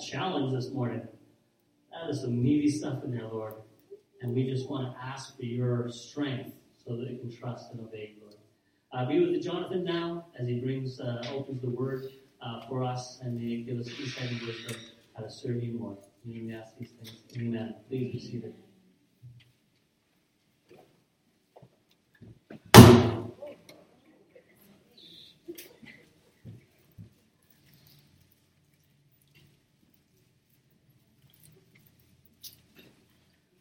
challenge 0.00 0.52
this 0.52 0.70
morning. 0.72 1.06
That 1.92 2.10
is 2.10 2.22
some 2.22 2.42
meaty 2.42 2.70
stuff 2.70 3.04
in 3.04 3.10
there, 3.10 3.26
Lord. 3.26 3.54
And 4.22 4.34
we 4.34 4.48
just 4.48 4.68
want 4.68 4.92
to 4.92 5.04
ask 5.04 5.36
for 5.36 5.44
your 5.44 5.88
strength 5.90 6.52
so 6.84 6.96
that 6.96 7.08
it 7.08 7.20
can 7.20 7.34
trust 7.34 7.72
and 7.72 7.80
obey, 7.80 8.14
Lord. 8.20 8.34
Uh, 8.92 9.06
be 9.06 9.20
with 9.20 9.42
Jonathan 9.42 9.84
now 9.84 10.26
as 10.38 10.48
he 10.48 10.60
brings, 10.60 11.00
uh, 11.00 11.22
opens 11.32 11.62
the 11.62 11.70
word 11.70 12.04
uh, 12.42 12.60
for 12.68 12.82
us 12.82 13.20
and 13.22 13.38
may 13.38 13.62
give 13.62 13.78
us 13.78 13.88
insight 14.00 14.30
and 14.30 14.40
wisdom 14.42 14.76
how 15.16 15.22
to 15.22 15.30
serve 15.30 15.62
you 15.62 15.78
more. 15.78 15.96
We 16.24 16.52
ask 16.54 16.76
these 16.78 16.90
things. 16.90 17.18
Amen. 17.36 17.74
Please 17.88 18.12
be 18.12 18.20
seated. 18.20 18.54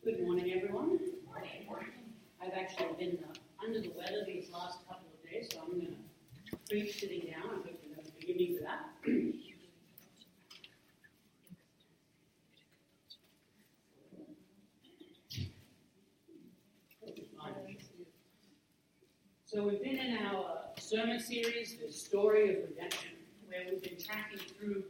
Good 0.04 0.22
morning, 0.22 0.54
everyone. 0.56 1.00
I've 2.42 2.54
actually 2.58 2.88
been 2.98 3.20
uh, 3.24 3.66
under 3.66 3.80
the 3.82 3.90
weather 3.90 4.26
these 4.26 4.50
last 4.52 4.80
couple 4.88 5.08
of 5.14 5.30
days, 5.30 5.50
so 5.52 5.60
I'm 5.62 5.72
going 5.72 5.96
sitting 6.70 8.58
for 8.58 8.64
that. 8.64 8.90
So 19.46 19.64
we've 19.64 19.82
been 19.82 19.98
in 19.98 20.18
our 20.18 20.60
sermon 20.78 21.20
series, 21.20 21.78
the 21.84 21.92
story 21.92 22.52
of 22.52 22.70
redemption, 22.70 23.10
where 23.48 23.62
we've 23.72 23.82
been 23.82 23.98
tracking 23.98 24.38
through 24.38 24.84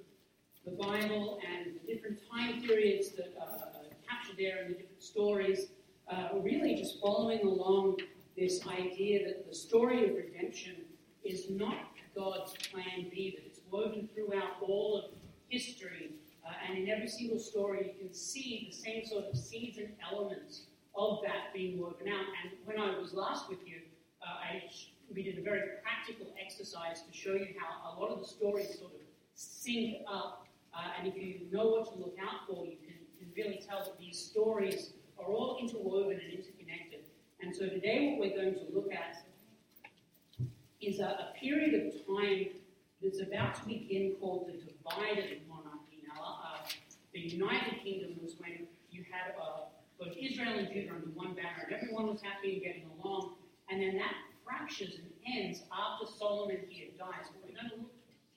the 0.66 0.72
Bible 0.72 1.40
and 1.50 1.76
the 1.76 1.94
different 1.94 2.20
time 2.30 2.62
periods 2.62 3.12
that 3.12 3.34
uh, 3.40 3.44
are 3.44 3.84
captured 4.06 4.36
there 4.38 4.64
and 4.64 4.76
the 4.76 4.80
different 4.80 5.02
stories, 5.02 5.68
uh, 6.12 6.28
really 6.42 6.76
just 6.76 7.00
following 7.00 7.40
along 7.44 8.00
this 8.38 8.68
idea 8.68 9.26
that 9.26 9.48
the 9.48 9.56
story 9.56 10.10
of 10.10 10.16
redemption 10.18 10.76
is 11.30 11.50
not 11.50 11.86
God's 12.16 12.54
plan 12.72 13.10
B, 13.12 13.36
that 13.38 13.46
it's 13.46 13.60
woven 13.72 14.10
throughout 14.14 14.62
all 14.62 14.98
of 14.98 15.12
history, 15.50 16.12
uh, 16.46 16.52
and 16.68 16.78
in 16.78 16.90
every 16.90 17.08
single 17.08 17.40
story 17.40 17.94
you 17.94 18.06
can 18.06 18.14
see 18.14 18.70
the 18.72 18.76
same 18.76 19.06
sort 19.06 19.26
of 19.26 19.38
seeds 19.38 19.78
and 19.78 19.90
elements 20.12 20.64
of 20.96 21.20
that 21.24 21.54
being 21.54 21.80
woven 21.80 22.08
out. 22.08 22.26
And 22.44 22.52
when 22.66 22.80
I 22.80 22.98
was 23.00 23.14
last 23.14 23.50
with 23.50 23.60
you, 23.66 23.82
uh, 24.22 24.54
I, 24.54 24.64
we 25.14 25.24
did 25.24 25.38
a 25.38 25.42
very 25.42 25.62
practical 25.84 26.34
exercise 26.44 27.02
to 27.04 27.18
show 27.18 27.34
you 27.34 27.48
how 27.60 27.96
a 27.96 28.00
lot 28.00 28.12
of 28.12 28.20
the 28.20 28.28
stories 28.28 28.80
sort 28.80 28.94
of 28.94 29.02
sync 29.36 29.98
up 30.12 30.48
uh, 30.74 30.98
and 30.98 31.08
if 31.08 31.18
you 31.18 31.48
know 31.52 31.68
what 31.68 31.92
to 31.94 32.00
look 32.00 32.16
out 32.22 32.48
for, 32.48 32.66
you 32.66 32.78
can, 32.78 32.96
can 33.18 33.28
really 33.36 33.62
tell 33.68 33.80
that 33.84 33.98
these 34.00 34.18
stories 34.18 34.94
are 35.18 35.26
all 35.26 35.58
interwoven 35.60 36.20
and 36.24 36.32
interconnected. 36.32 37.06
And 37.42 37.56
so 37.56 37.68
today, 37.68 38.16
what 38.18 38.30
we're 38.30 38.36
going 38.36 38.54
to 38.56 38.66
look 38.74 38.92
at 38.94 39.24
is 40.82 41.00
a, 41.00 41.04
a 41.04 41.34
period 41.40 41.88
of 41.88 41.94
time 42.08 42.48
that's 43.02 43.22
about 43.22 43.56
to 43.56 43.66
begin 43.66 44.16
called 44.20 44.48
the 44.48 44.54
divided 44.54 45.42
monarchy. 45.48 46.04
Now, 46.08 46.40
uh, 46.44 46.68
the 47.14 47.20
United 47.20 47.84
Kingdom 47.84 48.18
was 48.22 48.36
when 48.40 48.68
you 48.92 49.04
had 49.10 49.36
uh, 49.40 49.70
both 50.00 50.16
Israel 50.20 50.60
and 50.60 50.68
Judah 50.72 50.96
under 50.96 51.08
one 51.14 51.34
banner, 51.34 51.68
and 51.68 51.76
everyone 51.76 52.08
was 52.08 52.22
happy 52.22 52.54
and 52.54 52.62
getting 52.64 52.86
along. 53.00 53.36
And 53.70 53.82
then 53.82 53.98
that 53.98 54.14
fractures 54.44 54.96
and 55.00 55.10
ends 55.28 55.64
after 55.72 56.12
Solomon 56.12 56.60
here 56.70 56.88
dies. 56.98 57.30
But 57.32 57.50
We're 57.50 57.56
going 57.56 57.70
to 57.70 57.76
look 57.78 57.92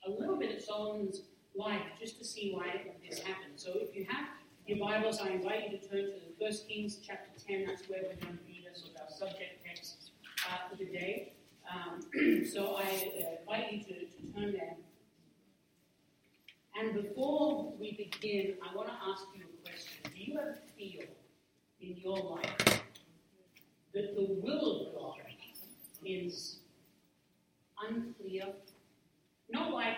a 0.05 0.11
little 0.11 0.37
bit 0.37 0.51
at 0.51 0.61
Solomon's 0.61 1.21
life 1.55 1.81
just 1.99 2.17
to 2.19 2.25
see 2.25 2.53
why 2.53 2.81
this 3.07 3.19
happened. 3.19 3.53
So 3.55 3.71
if 3.75 3.95
you 3.95 4.05
have 4.09 4.27
your 4.67 4.79
Bibles, 4.79 5.19
I 5.19 5.29
invite 5.29 5.71
you 5.71 5.77
to 5.77 5.87
turn 5.87 6.05
to 6.05 6.19
the 6.19 6.45
First 6.45 6.67
Kings 6.67 6.99
chapter 7.05 7.29
10. 7.47 7.65
That's 7.67 7.87
where 7.89 7.99
we're 8.03 8.15
going 8.15 8.37
to 8.37 8.43
read 8.47 8.67
sort 8.73 8.95
of 8.95 9.01
our 9.01 9.09
subject 9.09 9.63
text 9.65 10.11
uh, 10.49 10.69
for 10.69 10.75
the 10.77 10.85
day. 10.85 11.33
Um, 11.71 12.45
so 12.51 12.75
I 12.75 13.39
invite 13.41 13.71
you 13.71 13.83
to, 13.83 13.93
to 14.05 14.33
turn 14.33 14.51
there. 14.53 14.75
And 16.79 16.93
before 16.93 17.73
we 17.79 17.91
begin, 17.91 18.55
I 18.61 18.75
want 18.75 18.89
to 18.89 18.93
ask 18.93 19.23
you 19.35 19.43
a 19.43 19.67
question. 19.67 20.03
Do 20.03 20.19
you 20.19 20.39
ever 20.39 20.57
feel 20.77 21.03
in 21.81 21.97
your 21.97 22.17
life 22.17 22.83
that 23.93 24.15
the 24.15 24.27
will 24.41 24.87
of 24.87 24.95
God 24.95 25.19
is 26.05 26.59
unclear? 27.87 28.47
Not 29.49 29.71
like 29.71 29.97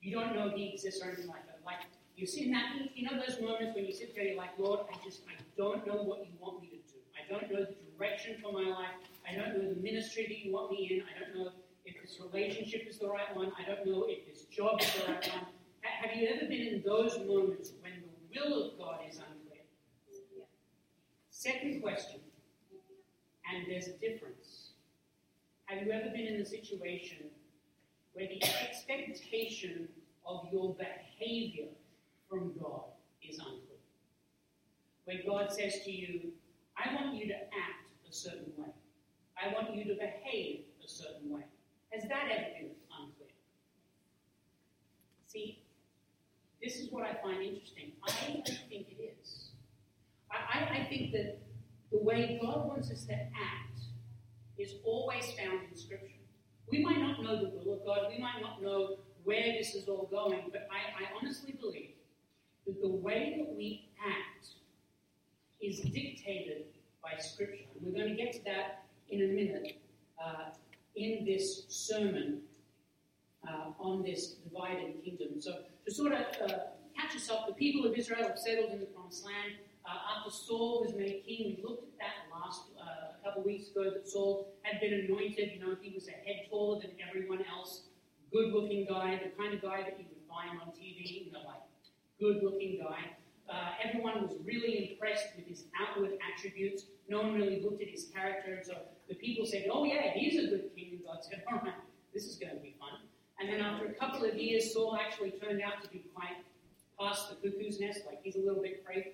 you 0.00 0.14
don't 0.14 0.34
know 0.34 0.50
He 0.54 0.72
exists 0.72 1.02
or 1.02 1.08
anything 1.08 1.28
like 1.28 1.46
that. 1.46 1.60
Like 1.64 1.80
you 2.16 2.26
see 2.26 2.46
in 2.46 2.52
that, 2.52 2.72
you 2.94 3.04
know 3.04 3.20
those 3.26 3.40
moments 3.40 3.74
when 3.74 3.84
you 3.84 3.92
sit 3.92 4.14
there, 4.14 4.24
you're 4.24 4.36
like, 4.36 4.58
Lord, 4.58 4.80
I 4.90 4.96
just, 5.04 5.20
I 5.28 5.42
don't 5.58 5.86
know 5.86 6.02
what 6.02 6.20
you 6.20 6.32
want 6.40 6.62
me 6.62 6.68
to 6.68 6.76
do. 6.76 6.98
I 7.14 7.30
don't 7.30 7.52
know 7.52 7.66
the 7.66 7.74
direction 7.98 8.36
for 8.42 8.52
my 8.52 8.70
life. 8.70 8.96
I 9.28 9.34
don't 9.34 9.58
know 9.58 9.74
the 9.74 9.80
ministry 9.80 10.26
that 10.28 10.38
you 10.38 10.52
want 10.52 10.70
me 10.70 10.88
in. 10.90 11.02
I 11.02 11.18
don't 11.18 11.36
know 11.36 11.52
if 11.84 12.00
this 12.00 12.18
relationship 12.20 12.86
is 12.88 12.98
the 12.98 13.08
right 13.08 13.34
one. 13.34 13.52
I 13.58 13.68
don't 13.68 13.86
know 13.86 14.06
if 14.08 14.26
this 14.26 14.44
job 14.44 14.80
is 14.80 14.92
the 14.94 15.12
right 15.12 15.30
one. 15.32 15.46
Have 15.82 16.16
you 16.16 16.28
ever 16.28 16.46
been 16.46 16.66
in 16.66 16.82
those 16.84 17.18
moments 17.26 17.72
when 17.80 17.92
the 18.02 18.40
will 18.40 18.70
of 18.70 18.78
God 18.78 19.00
is 19.08 19.16
unclear? 19.16 19.62
Second 21.30 21.82
question, 21.82 22.20
and 23.52 23.66
there's 23.68 23.88
a 23.88 23.96
difference. 23.98 24.70
Have 25.66 25.84
you 25.84 25.92
ever 25.92 26.10
been 26.10 26.26
in 26.26 26.40
a 26.40 26.44
situation 26.44 27.26
where 28.16 28.26
the 28.28 28.42
expectation 28.42 29.88
of 30.26 30.46
your 30.50 30.74
behavior 30.74 31.68
from 32.28 32.52
God 32.60 32.84
is 33.22 33.38
unclear. 33.38 33.60
Where 35.04 35.18
God 35.26 35.52
says 35.52 35.80
to 35.84 35.90
you, 35.90 36.32
I 36.76 36.94
want 36.94 37.14
you 37.14 37.28
to 37.28 37.34
act 37.34 37.84
a 38.08 38.12
certain 38.12 38.52
way. 38.56 38.72
I 39.40 39.52
want 39.52 39.74
you 39.74 39.84
to 39.84 39.94
behave 39.94 40.60
a 40.84 40.88
certain 40.88 41.30
way. 41.30 41.44
Has 41.92 42.08
that 42.08 42.28
ever 42.30 42.46
been 42.58 42.70
unclear? 42.90 43.28
See, 45.26 45.62
this 46.62 46.76
is 46.76 46.90
what 46.90 47.04
I 47.04 47.14
find 47.22 47.42
interesting. 47.42 47.92
I 48.06 48.12
don't 48.26 48.46
think 48.68 48.88
it 48.90 49.16
is. 49.20 49.50
I, 50.30 50.80
I 50.80 50.86
think 50.88 51.12
that 51.12 51.38
the 51.92 51.98
way 51.98 52.38
God 52.42 52.66
wants 52.66 52.90
us 52.90 53.04
to 53.06 53.14
act 53.14 53.80
is 54.58 54.74
always 54.84 55.24
found 55.32 55.60
in 55.70 55.76
Scripture. 55.76 56.08
We 56.70 56.82
might 56.82 56.98
not 56.98 57.22
know 57.22 57.36
the 57.36 57.50
will 57.50 57.74
of 57.74 57.86
God, 57.86 58.10
we 58.10 58.20
might 58.20 58.40
not 58.40 58.62
know 58.62 58.96
where 59.24 59.52
this 59.58 59.74
is 59.74 59.88
all 59.88 60.08
going, 60.10 60.50
but 60.50 60.68
I, 60.70 61.04
I 61.04 61.08
honestly 61.20 61.52
believe 61.60 61.90
that 62.66 62.80
the 62.80 62.88
way 62.88 63.36
that 63.38 63.54
we 63.54 63.88
act 64.04 64.48
is 65.60 65.80
dictated 65.80 66.64
by 67.02 67.18
Scripture. 67.18 67.64
And 67.74 67.86
we're 67.86 67.98
going 68.02 68.16
to 68.16 68.20
get 68.20 68.32
to 68.34 68.44
that 68.44 68.85
in 69.10 69.22
a 69.22 69.26
minute 69.26 69.78
uh, 70.22 70.50
in 70.94 71.24
this 71.24 71.64
sermon 71.68 72.40
uh, 73.46 73.70
on 73.78 74.02
this 74.02 74.36
divided 74.44 75.02
kingdom. 75.04 75.40
So, 75.40 75.58
to 75.86 75.94
sort 75.94 76.12
of 76.12 76.20
uh, 76.20 76.48
catch 76.96 77.14
us 77.14 77.30
up, 77.30 77.46
the 77.46 77.54
people 77.54 77.86
of 77.86 77.94
Israel 77.96 78.22
have 78.22 78.38
settled 78.38 78.72
in 78.72 78.80
the 78.80 78.86
promised 78.86 79.24
land. 79.24 79.60
Uh, 79.84 80.18
after 80.18 80.30
Saul 80.30 80.82
was 80.84 80.94
made 80.94 81.22
king, 81.26 81.56
we 81.56 81.62
looked 81.62 81.84
at 81.84 81.98
that 81.98 82.34
last 82.34 82.62
uh, 82.80 83.22
couple 83.24 83.42
weeks 83.44 83.70
ago 83.70 83.90
that 83.90 84.08
Saul 84.08 84.52
had 84.62 84.80
been 84.80 85.06
anointed. 85.06 85.52
You 85.54 85.60
know, 85.60 85.76
he 85.80 85.94
was 85.94 86.08
a 86.08 86.12
head 86.26 86.46
taller 86.50 86.80
than 86.80 86.90
everyone 87.06 87.44
else, 87.48 87.82
good 88.32 88.52
looking 88.52 88.86
guy, 88.88 89.20
the 89.22 89.30
kind 89.40 89.54
of 89.54 89.62
guy 89.62 89.82
that 89.82 89.98
you 89.98 90.06
would 90.08 90.26
find 90.28 90.60
on 90.60 90.68
TV, 90.74 91.26
you 91.26 91.32
know, 91.32 91.40
like 91.46 91.62
good 92.18 92.42
looking 92.42 92.80
guy. 92.82 93.16
Uh, 93.48 93.70
everyone 93.82 94.22
was 94.22 94.36
really 94.44 94.90
impressed 94.92 95.26
with 95.36 95.46
his 95.46 95.64
outward 95.80 96.12
attributes. 96.32 96.84
No 97.08 97.22
one 97.22 97.34
really 97.34 97.62
looked 97.62 97.82
at 97.82 97.88
his 97.88 98.06
character. 98.14 98.60
So 98.64 98.76
the 99.08 99.14
people 99.14 99.46
said, 99.46 99.66
Oh, 99.70 99.84
yeah, 99.84 100.12
he's 100.14 100.38
a 100.38 100.48
good 100.48 100.70
king. 100.74 100.90
And 100.92 101.04
God 101.04 101.18
said, 101.22 101.42
All 101.52 101.58
right, 101.58 101.74
this 102.12 102.24
is 102.24 102.36
going 102.36 102.54
to 102.54 102.60
be 102.60 102.74
fun. 102.78 103.00
And 103.38 103.52
then 103.52 103.60
after 103.60 103.86
a 103.86 103.92
couple 103.94 104.24
of 104.24 104.34
years, 104.34 104.72
Saul 104.72 104.96
actually 104.96 105.32
turned 105.32 105.60
out 105.62 105.82
to 105.82 105.90
be 105.90 106.04
quite 106.14 106.36
past 106.98 107.28
the 107.30 107.36
cuckoo's 107.36 107.78
nest, 107.78 108.00
like 108.06 108.20
he's 108.22 108.36
a 108.36 108.40
little 108.40 108.62
bit 108.62 108.84
crazy. 108.84 109.12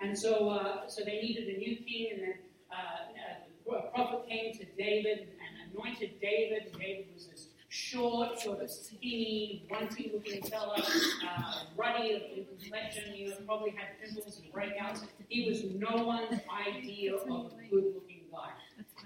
And 0.00 0.18
so, 0.18 0.48
uh, 0.48 0.88
so 0.88 1.02
they 1.04 1.20
needed 1.20 1.48
a 1.48 1.58
new 1.58 1.76
king, 1.76 2.10
and 2.12 2.22
then 2.22 2.34
uh, 2.70 3.76
a 3.76 3.90
prophet 3.90 4.28
came 4.28 4.52
to 4.54 4.64
David 4.76 5.28
and 5.28 5.72
anointed 5.72 6.20
David. 6.20 6.76
David 6.78 7.06
was 7.14 7.26
short, 7.74 8.38
sort 8.38 8.60
of 8.60 8.70
skinny, 8.70 9.66
runty 9.68 10.12
looking 10.14 10.40
fella, 10.44 10.76
uh, 10.78 11.64
ruddy 11.76 12.22
in 12.36 12.46
complexion, 12.46 13.12
you 13.16 13.30
know, 13.30 13.36
probably 13.46 13.70
had 13.70 14.00
pimples 14.00 14.40
and 14.40 14.52
breakouts. 14.52 15.02
He 15.28 15.48
was 15.48 15.64
no 15.64 16.04
one's 16.04 16.40
idea 16.68 17.16
of 17.16 17.22
a 17.22 17.50
good 17.68 17.94
looking 17.94 18.20
guy. 18.30 18.50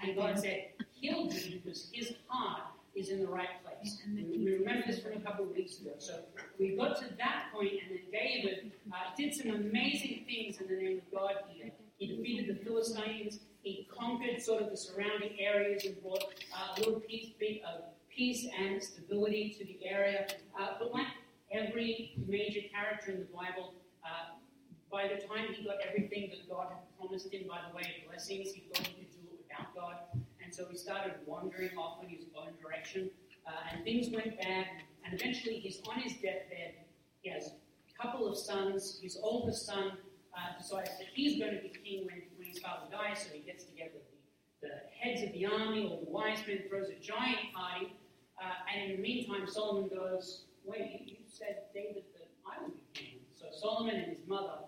And 0.03 0.15
God 0.15 0.38
said, 0.38 0.67
He'll 0.93 1.29
do 1.29 1.61
because 1.65 1.88
his 1.93 2.12
heart 2.26 2.65
is 2.94 3.09
in 3.09 3.20
the 3.20 3.26
right 3.26 3.49
place. 3.65 4.03
We 4.15 4.53
remember 4.53 4.85
this 4.87 5.00
from 5.00 5.12
a 5.12 5.21
couple 5.21 5.47
of 5.47 5.53
weeks 5.53 5.81
ago. 5.81 5.93
So 5.99 6.21
we 6.59 6.76
got 6.76 6.99
to 6.99 7.05
that 7.17 7.47
point, 7.55 7.73
and 7.73 7.91
then 7.91 8.03
David 8.12 8.73
uh, 8.93 8.97
did 9.17 9.35
some 9.35 9.50
amazing 9.50 10.25
things 10.26 10.61
in 10.61 10.67
the 10.69 10.82
name 10.82 11.00
of 11.06 11.19
God 11.19 11.35
here. 11.49 11.71
He 11.97 12.17
defeated 12.17 12.55
the 12.55 12.64
Philistines. 12.64 13.41
He 13.62 13.88
conquered 13.91 14.43
sort 14.43 14.62
of 14.62 14.71
the 14.71 14.76
surrounding 14.76 15.38
areas 15.38 15.85
and 15.85 16.00
brought 16.03 16.25
uh, 16.53 16.75
a 16.76 16.81
little 16.81 17.00
peace, 17.00 17.31
uh, 17.67 17.81
peace 18.19 18.49
and 18.59 18.82
stability 18.82 19.55
to 19.56 19.65
the 19.65 19.79
area. 19.87 20.26
Uh, 20.61 20.70
but 20.81 20.93
like 20.93 21.06
every 21.53 22.19
major 22.26 22.61
character 22.75 23.12
in 23.12 23.20
the 23.20 23.29
Bible, 23.32 23.75
uh, 24.05 24.35
by 24.91 25.06
the 25.06 25.23
time 25.25 25.55
he 25.55 25.65
got 25.65 25.76
everything 25.88 26.29
that 26.31 26.49
God 26.50 26.67
had 26.70 26.99
promised 26.99 27.32
him 27.32 27.47
by 27.49 27.61
the 27.70 27.76
way 27.76 27.82
of 27.82 28.11
blessings, 28.11 28.50
he 28.50 28.65
thought 28.69 28.85
he 28.88 28.94
could 28.94 29.12
do 29.12 29.23
it 29.31 29.38
without 29.47 29.73
God. 29.73 29.97
And 30.43 30.53
so 30.53 30.67
he 30.69 30.76
started 30.76 31.12
wandering 31.26 31.79
off 31.79 32.03
in 32.03 32.09
his 32.09 32.25
own 32.37 32.49
direction. 32.61 33.09
Uh, 33.47 33.53
and 33.73 33.85
things 33.85 34.12
went 34.12 34.37
bad. 34.37 34.67
And 35.05 35.14
eventually 35.14 35.61
he's 35.61 35.81
on 35.88 36.00
his 36.00 36.14
deathbed. 36.14 36.75
He 37.23 37.31
has 37.31 37.53
a 37.53 38.03
couple 38.03 38.26
of 38.29 38.37
sons. 38.37 38.99
His 39.00 39.17
oldest 39.23 39.64
son 39.64 39.93
uh, 40.35 40.59
decides 40.59 40.91
that 40.99 41.06
he's 41.14 41.38
going 41.38 41.55
to 41.55 41.62
be 41.62 41.69
king 41.69 42.06
when, 42.06 42.23
when 42.37 42.49
his 42.49 42.59
father 42.59 42.91
dies. 42.91 43.23
So 43.23 43.29
he 43.32 43.41
gets 43.41 43.62
together 43.64 44.00
the, 44.61 44.69
the 44.69 44.75
heads 44.99 45.23
of 45.23 45.32
the 45.32 45.47
army, 45.47 45.87
all 45.87 46.00
the 46.05 46.11
wise 46.11 46.38
men, 46.49 46.64
throws 46.69 46.88
a 46.88 47.00
giant 47.00 47.55
party. 47.55 47.93
Uh, 48.43 48.73
and 48.73 48.90
in 48.90 48.96
the 48.96 49.02
meantime, 49.02 49.46
Solomon 49.46 49.88
goes, 49.88 50.44
Wait, 50.64 51.02
you, 51.06 51.17
said, 51.26 51.62
David, 51.73 52.05
that 52.14 52.29
I 52.46 52.62
would 52.62 52.75
be 52.75 53.00
king. 53.00 53.19
So 53.35 53.46
Solomon 53.52 53.96
and 53.96 54.06
his 54.06 54.26
mother 54.26 54.58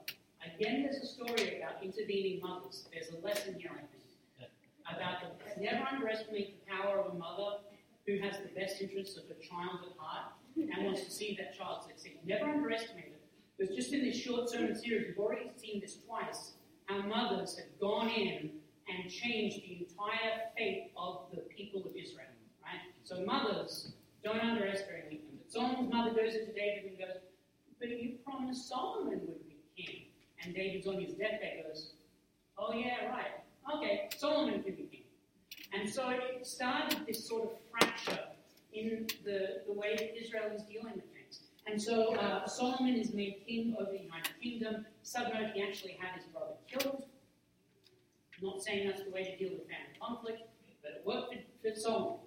Again, 0.45 0.83
there's 0.83 1.03
a 1.03 1.07
story 1.07 1.59
about 1.59 1.83
intervening 1.83 2.41
mothers. 2.41 2.89
There's 2.93 3.11
a 3.11 3.25
lesson 3.25 3.57
here, 3.59 3.71
I 3.75 3.81
think, 3.81 4.51
about 4.91 5.21
the, 5.21 5.63
never 5.63 5.87
underestimate 5.91 6.65
the 6.65 6.73
power 6.73 6.99
of 6.99 7.15
a 7.15 7.19
mother 7.19 7.59
who 8.07 8.19
has 8.19 8.39
the 8.39 8.49
best 8.59 8.81
interests 8.81 9.19
of 9.19 9.25
her 9.29 9.35
child 9.35 9.81
at 9.85 9.97
heart 9.99 10.33
and 10.57 10.85
wants 10.85 11.05
to 11.05 11.11
see 11.11 11.37
that 11.39 11.57
child 11.57 11.85
succeed. 11.87 12.19
Never 12.25 12.47
underestimate 12.47 13.07
it. 13.07 13.23
Because 13.59 13.77
just 13.77 13.93
in 13.93 14.03
this 14.03 14.17
short 14.17 14.49
sermon 14.49 14.75
series, 14.75 15.09
we've 15.09 15.19
already 15.19 15.51
seen 15.57 15.81
this 15.81 15.99
twice. 16.07 16.53
How 16.87 17.03
mothers 17.03 17.57
have 17.57 17.79
gone 17.79 18.09
in 18.09 18.51
and 18.89 19.11
changed 19.11 19.59
the 19.63 19.87
entire 19.87 20.49
fate 20.57 20.91
of 20.97 21.27
the 21.33 21.43
people 21.43 21.83
of 21.83 21.95
Israel. 21.95 22.27
So 23.11 23.25
mothers, 23.25 23.91
don't 24.23 24.39
underestimate 24.39 25.11
them. 25.11 25.19
But 25.43 25.53
Solomon's 25.53 25.93
mother 25.93 26.11
goes 26.11 26.37
into 26.37 26.53
David 26.53 26.91
and 26.91 26.99
goes, 26.99 27.17
But 27.81 27.89
you 27.89 28.19
promised 28.25 28.69
Solomon 28.69 29.21
would 29.27 29.49
be 29.49 29.57
king. 29.77 30.03
And 30.45 30.55
David's 30.55 30.87
on 30.87 31.01
his 31.01 31.15
deathbed 31.15 31.65
goes, 31.67 31.95
Oh, 32.57 32.73
yeah, 32.73 33.09
right. 33.11 33.43
Okay, 33.75 34.09
Solomon 34.17 34.63
can 34.63 34.77
be 34.77 34.83
king. 34.85 35.03
And 35.73 35.91
so 35.91 36.11
it 36.11 36.47
started 36.47 37.01
this 37.05 37.27
sort 37.27 37.51
of 37.51 37.51
fracture 37.73 38.27
in 38.73 39.09
the, 39.25 39.63
the 39.67 39.73
way 39.73 39.97
that 39.97 40.17
Israel 40.17 40.49
is 40.55 40.63
dealing 40.63 40.95
with 40.95 41.13
things. 41.13 41.41
And 41.67 41.83
so 41.83 42.15
uh, 42.15 42.47
Solomon 42.47 42.95
is 42.95 43.13
made 43.13 43.43
king 43.45 43.75
over 43.81 43.91
the 43.91 44.05
United 44.05 44.41
Kingdom. 44.41 44.87
Subnote, 45.05 45.53
he 45.55 45.63
actually 45.65 45.99
had 45.99 46.15
his 46.15 46.27
brother 46.27 46.55
killed. 46.69 47.03
I'm 48.41 48.47
not 48.47 48.63
saying 48.63 48.87
that's 48.87 49.03
the 49.03 49.11
way 49.11 49.25
to 49.25 49.37
deal 49.37 49.59
with 49.59 49.63
family 49.63 49.99
conflict, 50.01 50.43
but 50.81 50.93
it 50.93 51.03
worked 51.05 51.35
for, 51.35 51.71
for 51.75 51.81
Solomon. 51.81 52.19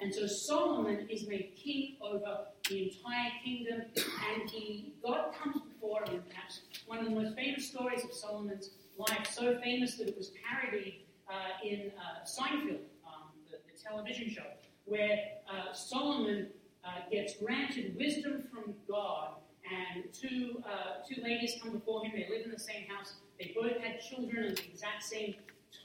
And 0.00 0.14
so 0.14 0.26
Solomon 0.26 1.08
is 1.10 1.26
made 1.26 1.54
king 1.56 1.96
over 2.00 2.46
the 2.68 2.84
entire 2.84 3.30
kingdom, 3.44 3.82
and 3.96 4.48
he 4.48 4.94
God 5.02 5.32
comes 5.34 5.60
before 5.62 6.04
him. 6.04 6.22
Perhaps 6.28 6.60
one 6.86 7.00
of 7.00 7.04
the 7.06 7.10
most 7.10 7.34
famous 7.34 7.68
stories 7.68 8.04
of 8.04 8.12
Solomon's 8.12 8.70
life, 8.96 9.28
so 9.28 9.58
famous 9.60 9.96
that 9.96 10.08
it 10.08 10.16
was 10.16 10.30
parodied 10.44 11.00
uh, 11.28 11.66
in 11.66 11.90
uh, 11.98 12.24
Seinfeld, 12.24 12.80
um, 13.06 13.30
the, 13.50 13.58
the, 13.66 13.82
television 13.82 14.30
show, 14.30 14.46
where 14.84 15.18
uh, 15.50 15.72
Solomon 15.72 16.48
uh, 16.84 16.88
gets 17.10 17.36
granted 17.36 17.96
wisdom 17.96 18.44
from 18.52 18.74
God, 18.88 19.30
and 19.68 20.04
two 20.12 20.62
uh, 20.64 21.04
two 21.08 21.20
ladies 21.22 21.54
come 21.60 21.72
before 21.72 22.04
him. 22.04 22.12
They 22.14 22.28
live 22.32 22.44
in 22.44 22.52
the 22.52 22.58
same 22.58 22.86
house. 22.86 23.14
They 23.40 23.52
both 23.60 23.80
had 23.82 24.00
children 24.00 24.46
at 24.46 24.56
the 24.56 24.70
exact 24.70 25.02
same 25.02 25.34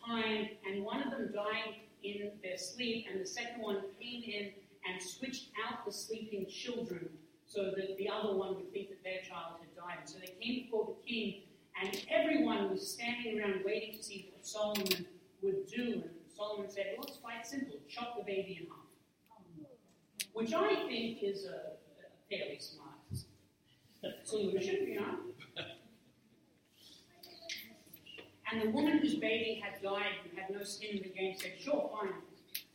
time, 0.05 0.49
and 0.67 0.83
one 0.83 1.01
of 1.01 1.09
them 1.09 1.31
died 1.33 1.77
in 2.03 2.31
their 2.43 2.57
sleep, 2.57 3.07
and 3.11 3.21
the 3.21 3.25
second 3.25 3.61
one 3.61 3.81
came 3.99 4.23
in 4.23 4.51
and 4.87 5.01
switched 5.01 5.49
out 5.65 5.85
the 5.85 5.91
sleeping 5.91 6.45
children 6.49 7.09
so 7.47 7.71
that 7.75 7.97
the 7.97 8.09
other 8.09 8.35
one 8.35 8.55
would 8.55 8.71
think 8.73 8.89
that 8.89 9.03
their 9.03 9.21
child 9.21 9.59
had 9.59 9.75
died. 9.75 9.97
And 10.01 10.09
so 10.09 10.19
they 10.19 10.33
came 10.41 10.63
before 10.63 10.87
the 10.87 11.09
king, 11.09 11.41
and 11.81 12.05
everyone 12.09 12.69
was 12.69 12.87
standing 12.87 13.39
around 13.39 13.63
waiting 13.65 13.95
to 13.95 14.03
see 14.03 14.29
what 14.33 14.45
Solomon 14.45 15.05
would 15.41 15.67
do. 15.67 16.03
And 16.03 16.09
Solomon 16.35 16.69
said, 16.69 16.95
Well, 16.97 17.07
it's 17.07 17.17
quite 17.17 17.45
simple 17.45 17.77
chop 17.89 18.17
the 18.17 18.23
baby 18.23 18.59
in 18.61 18.67
half. 18.67 18.79
Which 20.33 20.53
I 20.53 20.75
think 20.87 21.19
is 21.21 21.45
a, 21.45 21.49
a 21.49 22.09
fairly 22.29 22.59
smart 22.59 22.93
solution, 24.23 24.87
you 24.87 24.99
know. 24.99 25.15
And 28.53 28.61
the 28.61 28.69
woman 28.69 28.99
whose 28.99 29.15
baby 29.15 29.59
had 29.63 29.81
died 29.81 30.13
and 30.29 30.37
had 30.37 30.51
no 30.51 30.63
skin 30.63 30.97
in 30.97 31.03
the 31.03 31.09
game 31.09 31.35
said, 31.35 31.53
Sure, 31.59 31.89
fine. 31.91 32.13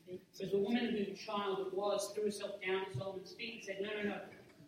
Because 0.09 0.51
the 0.51 0.59
woman 0.59 0.87
whose 0.91 1.17
child 1.21 1.61
it 1.61 1.73
was 1.73 2.11
threw 2.15 2.25
herself 2.25 2.61
down 2.61 2.83
at 2.91 2.99
Solomon's 2.99 3.31
feet 3.33 3.55
and 3.55 3.65
said, 3.65 3.77
No, 3.81 3.91
no, 4.03 4.09
no, 4.09 4.21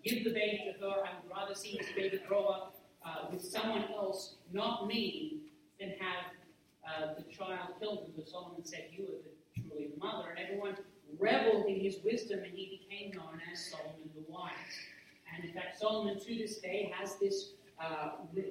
give 0.05 0.23
the 0.23 0.31
baby 0.31 0.73
to 0.73 0.87
her. 0.87 1.05
I 1.05 1.11
would 1.21 1.37
rather 1.37 1.55
see 1.57 1.77
this 1.77 1.89
baby 1.97 2.21
grow 2.29 2.47
up 2.47 2.77
uh, 3.05 3.27
with 3.33 3.43
someone 3.43 3.87
else, 3.93 4.37
not 4.53 4.87
me, 4.87 5.39
than 5.81 5.95
have 5.99 6.27
uh, 6.87 7.15
the 7.15 7.25
child 7.35 7.75
killed. 7.81 8.13
And 8.17 8.29
Solomon 8.29 8.65
said, 8.65 8.91
You 8.93 9.05
are 9.05 9.09
the, 9.09 9.69
truly 9.69 9.89
the 9.93 9.99
mother. 9.99 10.31
And 10.31 10.39
everyone 10.39 10.77
reveled 11.19 11.67
in 11.67 11.81
his 11.81 11.97
wisdom, 12.05 12.39
and 12.45 12.53
he 12.55 12.87
became 12.89 13.11
known 13.11 13.41
as 13.53 13.67
Solomon 13.67 14.11
the 14.15 14.33
Wise. 14.33 14.53
And 15.35 15.45
in 15.45 15.53
fact, 15.53 15.81
Solomon 15.81 16.21
to 16.21 16.37
this 16.37 16.59
day 16.59 16.93
has 16.97 17.17
this, 17.17 17.55
uh, 17.83 18.11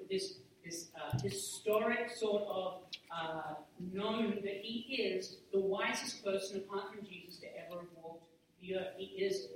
this 0.10 0.40
this 0.70 0.88
uh, 0.96 1.18
historic 1.24 2.12
sort 2.16 2.44
of 2.44 2.82
uh, 3.16 3.56
known 3.92 4.36
that 4.44 4.62
he 4.62 4.96
is 5.02 5.38
the 5.52 5.60
wisest 5.60 6.24
person 6.24 6.58
apart 6.58 6.94
from 6.94 7.06
Jesus 7.06 7.38
to 7.38 7.48
ever 7.48 7.82
have 7.82 7.90
walked 8.04 8.24
the 8.62 8.76
earth. 8.76 8.94
He 8.98 9.24
is 9.24 9.48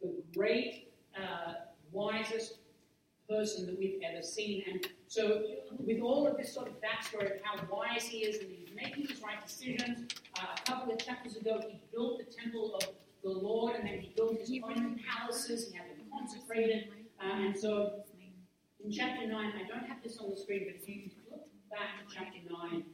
the 0.00 0.14
great, 0.34 0.92
uh, 1.16 1.54
wisest 1.92 2.58
person 3.28 3.66
that 3.66 3.78
we've 3.78 4.00
ever 4.02 4.22
seen. 4.22 4.64
And 4.70 4.86
so, 5.06 5.42
with 5.78 6.00
all 6.00 6.26
of 6.26 6.36
this 6.36 6.52
sort 6.52 6.68
of 6.68 6.74
backstory 6.74 7.36
of 7.36 7.40
how 7.42 7.62
wise 7.70 8.04
he 8.04 8.18
is 8.18 8.40
and 8.40 8.50
he's 8.50 8.74
making 8.74 9.06
his 9.06 9.20
right 9.22 9.44
decisions, 9.44 10.10
uh, 10.38 10.46
a 10.56 10.70
couple 10.70 10.92
of 10.92 10.98
chapters 10.98 11.36
ago, 11.36 11.60
he 11.68 11.78
built 11.92 12.18
the 12.18 12.24
temple 12.24 12.74
of 12.76 12.88
the 13.22 13.30
Lord 13.30 13.76
and 13.76 13.88
then 13.88 14.00
he 14.00 14.12
built 14.16 14.38
his 14.38 14.50
own 14.62 14.98
palaces. 15.06 15.70
He 15.70 15.76
had 15.76 15.90
them 15.90 16.06
consecrated. 16.10 16.88
Uh, 17.20 17.46
and 17.46 17.56
so, 17.58 18.04
in 18.84 18.92
chapter 18.92 19.26
9, 19.26 19.32
I 19.32 19.66
don't 19.66 19.88
have 19.88 20.02
this 20.02 20.18
on 20.18 20.28
the 20.30 20.36
screen, 20.36 20.66
but 20.68 20.82
if 20.82 20.88
you 20.88 21.10
look 21.30 21.48
back 21.70 22.06
to 22.06 22.14
chapter 22.14 22.38
9, 22.70 22.84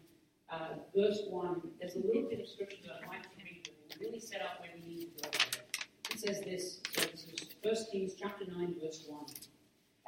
uh, 0.49 0.69
verse 0.95 1.23
1, 1.29 1.63
there's 1.81 1.97
a 1.97 2.07
little 2.07 2.29
bit 2.31 2.41
of 2.41 2.47
scripture 2.47 2.79
that 2.87 3.03
I'd 3.03 3.09
like 3.09 3.23
to 3.23 3.43
read 3.43 3.67
that 3.67 3.99
will 3.99 4.07
really 4.07 4.21
set 4.21 4.41
up 4.41 4.61
where 4.61 4.71
we 4.75 4.87
need 4.87 5.17
to 5.17 5.23
go. 5.23 5.31
It 6.11 6.21
says 6.21 6.41
this, 6.43 6.81
so 6.93 7.01
this 7.11 7.27
is 7.27 7.49
1 7.63 7.75
Kings 7.91 8.15
chapter 8.17 8.45
9, 8.47 8.77
verse 8.81 9.05
1. 9.09 9.25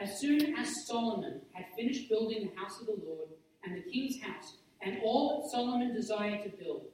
As 0.01 0.21
soon 0.21 0.57
as 0.57 0.87
Solomon 0.87 1.41
had 1.53 1.67
finished 1.77 2.09
building 2.09 2.49
the 2.49 2.61
house 2.61 2.81
of 2.81 2.87
the 2.87 2.97
Lord 3.05 3.29
and 3.65 3.77
the 3.77 3.83
king's 3.83 4.21
house, 4.23 4.59
and 4.83 4.99
all 5.05 5.43
that 5.43 5.51
Solomon 5.51 5.95
desired 5.95 6.45
to 6.45 6.51
build, 6.63 6.87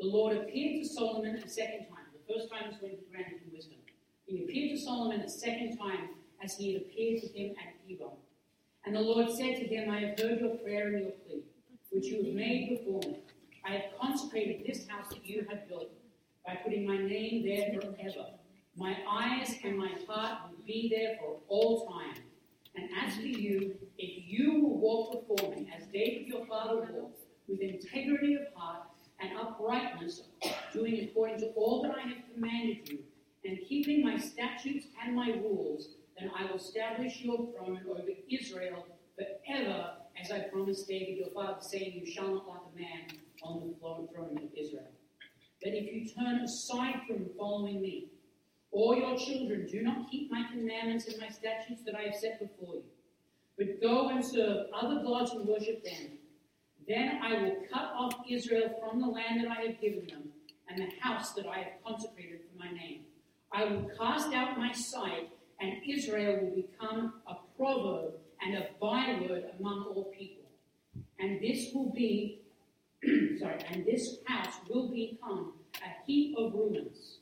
the 0.00 0.06
Lord 0.06 0.36
appeared 0.36 0.82
to 0.82 0.88
Solomon 0.88 1.36
a 1.36 1.48
second 1.48 1.86
time. 1.86 2.06
The 2.12 2.34
first 2.34 2.50
time 2.50 2.70
was 2.70 2.80
when 2.80 2.90
he 2.90 2.98
granted 3.10 3.38
him 3.38 3.50
wisdom. 3.52 3.78
He 4.26 4.42
appeared 4.42 4.78
to 4.78 4.84
Solomon 4.84 5.20
a 5.20 5.28
second 5.30 5.76
time 5.76 6.10
as 6.42 6.56
he 6.56 6.72
had 6.72 6.82
appeared 6.82 7.22
to 7.22 7.28
him 7.28 7.54
at 7.58 7.74
Hebron. 7.88 8.16
And 8.84 8.96
the 8.96 9.00
Lord 9.00 9.30
said 9.30 9.56
to 9.56 9.66
him, 9.66 9.90
I 9.90 10.00
have 10.00 10.18
heard 10.18 10.40
your 10.40 10.56
prayer 10.56 10.88
and 10.88 11.02
your 11.02 11.12
plea, 11.12 11.42
which 11.90 12.06
you 12.06 12.24
have 12.24 12.34
made 12.34 12.68
before 12.70 13.00
me. 13.00 13.20
I 13.64 13.74
have 13.74 13.82
consecrated 14.00 14.66
this 14.66 14.88
house 14.88 15.08
that 15.10 15.24
you 15.24 15.46
have 15.48 15.68
built 15.68 15.92
by 16.44 16.56
putting 16.56 16.86
my 16.86 16.96
name 16.96 17.44
there 17.44 17.80
forever. 17.80 18.26
My 18.76 18.96
eyes 19.08 19.54
and 19.62 19.78
my 19.78 19.92
heart 20.08 20.50
will 20.50 20.64
be 20.66 20.92
there 20.92 21.16
for 21.20 21.38
all 21.48 21.86
time. 21.86 22.22
And 22.74 22.88
as 23.04 23.14
for 23.16 23.22
you, 23.22 23.76
if 23.98 24.24
you 24.26 24.60
will 24.60 24.78
walk 24.78 25.28
before 25.28 25.54
me, 25.54 25.70
as 25.76 25.86
David 25.88 26.26
your 26.26 26.46
father 26.46 26.88
walked, 26.92 27.20
with 27.46 27.60
integrity 27.60 28.34
of 28.34 28.42
heart 28.54 28.82
and 29.20 29.38
uprightness, 29.38 30.22
doing 30.72 31.08
according 31.08 31.38
to 31.40 31.46
all 31.48 31.82
that 31.82 31.94
I 31.94 32.08
have 32.08 32.22
commanded 32.34 32.88
you, 32.88 32.98
and 33.44 33.58
keeping 33.68 34.02
my 34.02 34.16
statutes 34.16 34.86
and 35.04 35.14
my 35.14 35.30
rules, 35.30 35.96
then 36.22 36.30
I 36.38 36.46
will 36.46 36.56
establish 36.56 37.20
your 37.20 37.48
throne 37.52 37.80
over 37.88 38.02
Israel 38.30 38.86
forever, 39.16 39.90
as 40.20 40.30
I 40.30 40.40
promised 40.40 40.86
David 40.86 41.18
your 41.18 41.30
father, 41.30 41.60
saying, 41.60 41.94
You 41.94 42.10
shall 42.10 42.34
not 42.34 42.48
lack 42.48 42.62
a 42.72 42.78
man 42.78 43.18
on 43.42 43.60
the 43.60 43.74
throne 43.80 44.38
of 44.38 44.48
Israel. 44.56 44.90
But 45.62 45.72
if 45.74 45.92
you 45.92 46.08
turn 46.14 46.40
aside 46.40 47.00
from 47.08 47.26
following 47.36 47.80
me, 47.80 48.08
or 48.70 48.96
your 48.96 49.16
children 49.18 49.66
do 49.70 49.82
not 49.82 50.10
keep 50.10 50.30
my 50.30 50.44
commandments 50.50 51.06
and 51.06 51.20
my 51.20 51.28
statutes 51.28 51.82
that 51.84 51.94
I 51.94 52.02
have 52.02 52.14
set 52.14 52.38
before 52.38 52.76
you, 52.76 52.84
but 53.58 53.82
go 53.82 54.08
and 54.08 54.24
serve 54.24 54.66
other 54.72 55.02
gods 55.02 55.32
and 55.32 55.46
worship 55.46 55.84
them, 55.84 56.18
then 56.88 57.20
I 57.22 57.42
will 57.42 57.56
cut 57.72 57.92
off 57.96 58.14
Israel 58.28 58.74
from 58.80 59.00
the 59.00 59.08
land 59.08 59.44
that 59.44 59.50
I 59.50 59.62
have 59.62 59.80
given 59.80 60.06
them 60.06 60.30
and 60.68 60.78
the 60.78 61.00
house 61.00 61.32
that 61.32 61.46
I 61.46 61.58
have 61.58 61.84
consecrated 61.84 62.40
for 62.40 62.58
my 62.64 62.72
name. 62.72 63.02
I 63.52 63.64
will 63.64 63.90
cast 63.98 64.32
out 64.32 64.58
my 64.58 64.72
sight 64.72 65.28
and 65.62 65.80
Israel 65.88 66.40
will 66.42 66.56
become 66.56 67.14
a 67.28 67.36
proverb 67.56 68.14
and 68.44 68.56
a 68.56 68.66
byword 68.80 69.44
among 69.58 69.84
all 69.84 70.12
people. 70.16 70.44
And 71.20 71.40
this 71.40 71.72
will 71.72 71.92
be, 71.92 72.40
sorry, 73.38 73.58
and 73.70 73.86
this 73.86 74.16
house 74.26 74.54
will 74.68 74.88
become 74.88 75.52
a 75.76 76.04
heap 76.04 76.36
of 76.36 76.52
ruins. 76.52 77.18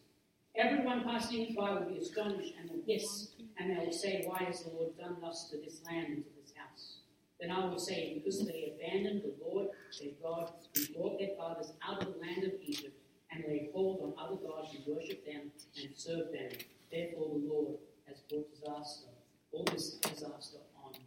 Everyone 0.57 1.05
passing 1.05 1.55
by 1.57 1.73
will 1.73 1.89
be 1.89 1.99
astonished 1.99 2.55
and 2.59 2.71
will 2.71 2.83
hiss 2.87 3.29
and 3.59 3.71
they 3.71 3.85
will 3.85 3.93
say, 3.93 4.25
Why 4.27 4.45
has 4.45 4.63
the 4.63 4.71
Lord 4.71 4.99
done 4.99 5.17
thus 5.21 5.51
to 5.51 5.59
this 5.59 5.83
land 5.87 6.07
and 6.09 6.25
to 6.25 6.31
this 6.41 6.55
house? 6.57 6.97
Then 7.39 7.51
I 7.51 7.67
will 7.67 7.79
say, 7.79 8.15
Because 8.15 8.47
they 8.47 8.75
abandoned 8.75 9.23
the 9.23 9.35
Lord 9.45 9.69
their 10.01 10.13
God, 10.23 10.51
who 10.75 10.95
brought 10.95 11.19
their 11.19 11.37
fathers 11.37 11.73
out 11.87 12.03
of 12.03 12.15
the 12.15 12.21
land 12.21 12.45
of 12.45 12.53
Egypt, 12.63 12.97
and 13.31 13.45
laid 13.47 13.71
hold 13.73 14.01
on 14.03 14.25
other 14.25 14.37
gods 14.37 14.75
and 14.75 14.85
worshipped 14.87 15.27
them 15.27 15.53
and 15.81 15.91
served 15.95 16.33
them. 16.33 16.51
Therefore 16.91 17.29
the 17.29 17.47
Lord 17.47 17.77
has 18.11 18.21
brought 18.29 18.51
disaster, 18.51 19.09
all 19.53 19.65
this 19.65 19.95
disaster 19.95 20.59
on 20.85 20.93
them. 20.93 21.03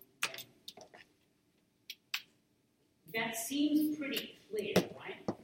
That 3.13 3.35
seems 3.35 3.97
pretty 3.97 4.39
clear, 4.49 4.73
right? 4.97 5.37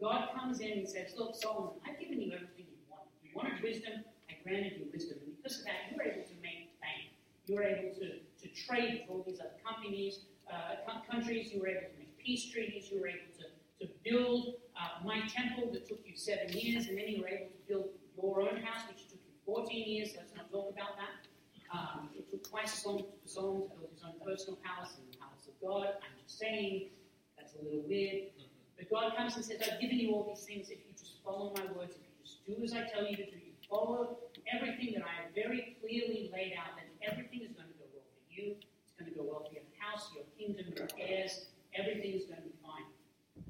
God 0.00 0.28
comes 0.34 0.60
in 0.60 0.72
and 0.72 0.88
says, 0.88 1.14
Look, 1.16 1.34
Solomon, 1.34 1.72
I've 1.86 1.98
given 1.98 2.20
you 2.20 2.32
everything 2.32 2.66
you 2.68 2.78
wanted. 2.90 3.10
You 3.24 3.30
wanted 3.34 3.62
wisdom, 3.62 4.04
I 4.28 4.34
granted 4.44 4.74
you 4.78 4.86
wisdom. 4.92 5.18
And 5.24 5.36
because 5.36 5.60
of 5.60 5.64
that, 5.64 5.90
you're 5.90 6.02
able 6.02 6.22
to 6.22 6.34
make 6.42 6.78
bank. 6.80 7.14
You're 7.46 7.64
able 7.64 7.94
to, 7.96 8.18
to 8.20 8.54
trade 8.54 9.02
with 9.02 9.10
all 9.10 9.24
these 9.26 9.40
other 9.40 9.56
companies, 9.64 10.20
uh, 10.52 10.76
countries. 11.10 11.52
You 11.52 11.60
were 11.60 11.68
able 11.68 11.80
to 11.80 11.98
make 11.98 12.18
peace 12.18 12.50
treaties. 12.50 12.90
You 12.92 13.00
were 13.00 13.08
able 13.08 13.32
to, 13.38 13.86
to 13.86 13.92
build 14.04 14.54
uh, 14.76 15.04
my 15.04 15.20
temple 15.28 15.72
that 15.72 15.88
took 15.88 16.00
you 16.04 16.16
seven 16.16 16.52
years, 16.52 16.88
and 16.88 16.98
then 16.98 17.08
you 17.08 17.22
were 17.22 17.28
able 17.28 17.46
to 17.48 17.62
build 17.66 17.88
your 18.22 18.42
own 18.42 18.62
house, 18.62 18.82
which 18.88 19.08
took 19.08 19.12
you 19.12 19.17
14 19.48 19.88
years. 19.88 20.12
Let's 20.12 20.36
not 20.36 20.52
talk 20.52 20.68
about 20.76 21.00
that. 21.00 21.24
Um, 21.72 22.12
it 22.12 22.28
took 22.28 22.44
twice 22.44 22.76
as 22.76 22.84
long 22.84 23.00
to 23.00 23.04
build 23.08 23.24
his 23.24 24.04
own 24.04 24.20
personal 24.20 24.60
palace 24.60 25.00
and 25.00 25.08
the 25.08 25.16
palace 25.16 25.48
of 25.48 25.56
God. 25.64 25.96
I'm 26.04 26.12
just 26.20 26.36
saying, 26.36 26.92
that's 27.32 27.56
a 27.56 27.64
little 27.64 27.80
weird. 27.88 28.28
But 28.76 28.92
God 28.92 29.16
comes 29.16 29.36
and 29.40 29.44
says, 29.44 29.64
I've 29.64 29.80
given 29.80 29.96
you 29.96 30.12
all 30.12 30.28
these 30.28 30.44
things 30.44 30.68
if 30.68 30.84
you 30.84 30.92
just 30.92 31.24
follow 31.24 31.56
my 31.56 31.64
words, 31.72 31.96
if 31.96 32.04
you 32.04 32.12
just 32.20 32.44
do 32.44 32.60
as 32.60 32.76
I 32.76 32.84
tell 32.92 33.08
you 33.08 33.16
to 33.16 33.24
do, 33.24 33.40
you 33.40 33.56
follow 33.64 34.20
everything 34.52 34.92
that 35.00 35.08
I 35.08 35.24
have 35.24 35.32
very 35.32 35.80
clearly 35.80 36.28
laid 36.28 36.52
out, 36.52 36.76
then 36.76 36.92
everything 37.00 37.48
is 37.48 37.56
going 37.56 37.72
to 37.72 37.76
go 37.80 37.88
well 37.88 38.04
for 38.04 38.24
you. 38.28 38.52
It's 38.84 38.92
going 39.00 39.08
to 39.08 39.16
go 39.16 39.24
well 39.24 39.48
for 39.48 39.52
your 39.56 39.64
house, 39.80 40.12
your 40.12 40.28
kingdom, 40.36 40.76
your 40.76 40.92
heirs. 41.00 41.48
Everything 41.72 42.20
is 42.20 42.28
going 42.28 42.44
to 42.44 42.48
be 42.48 42.56
fine. 42.60 42.88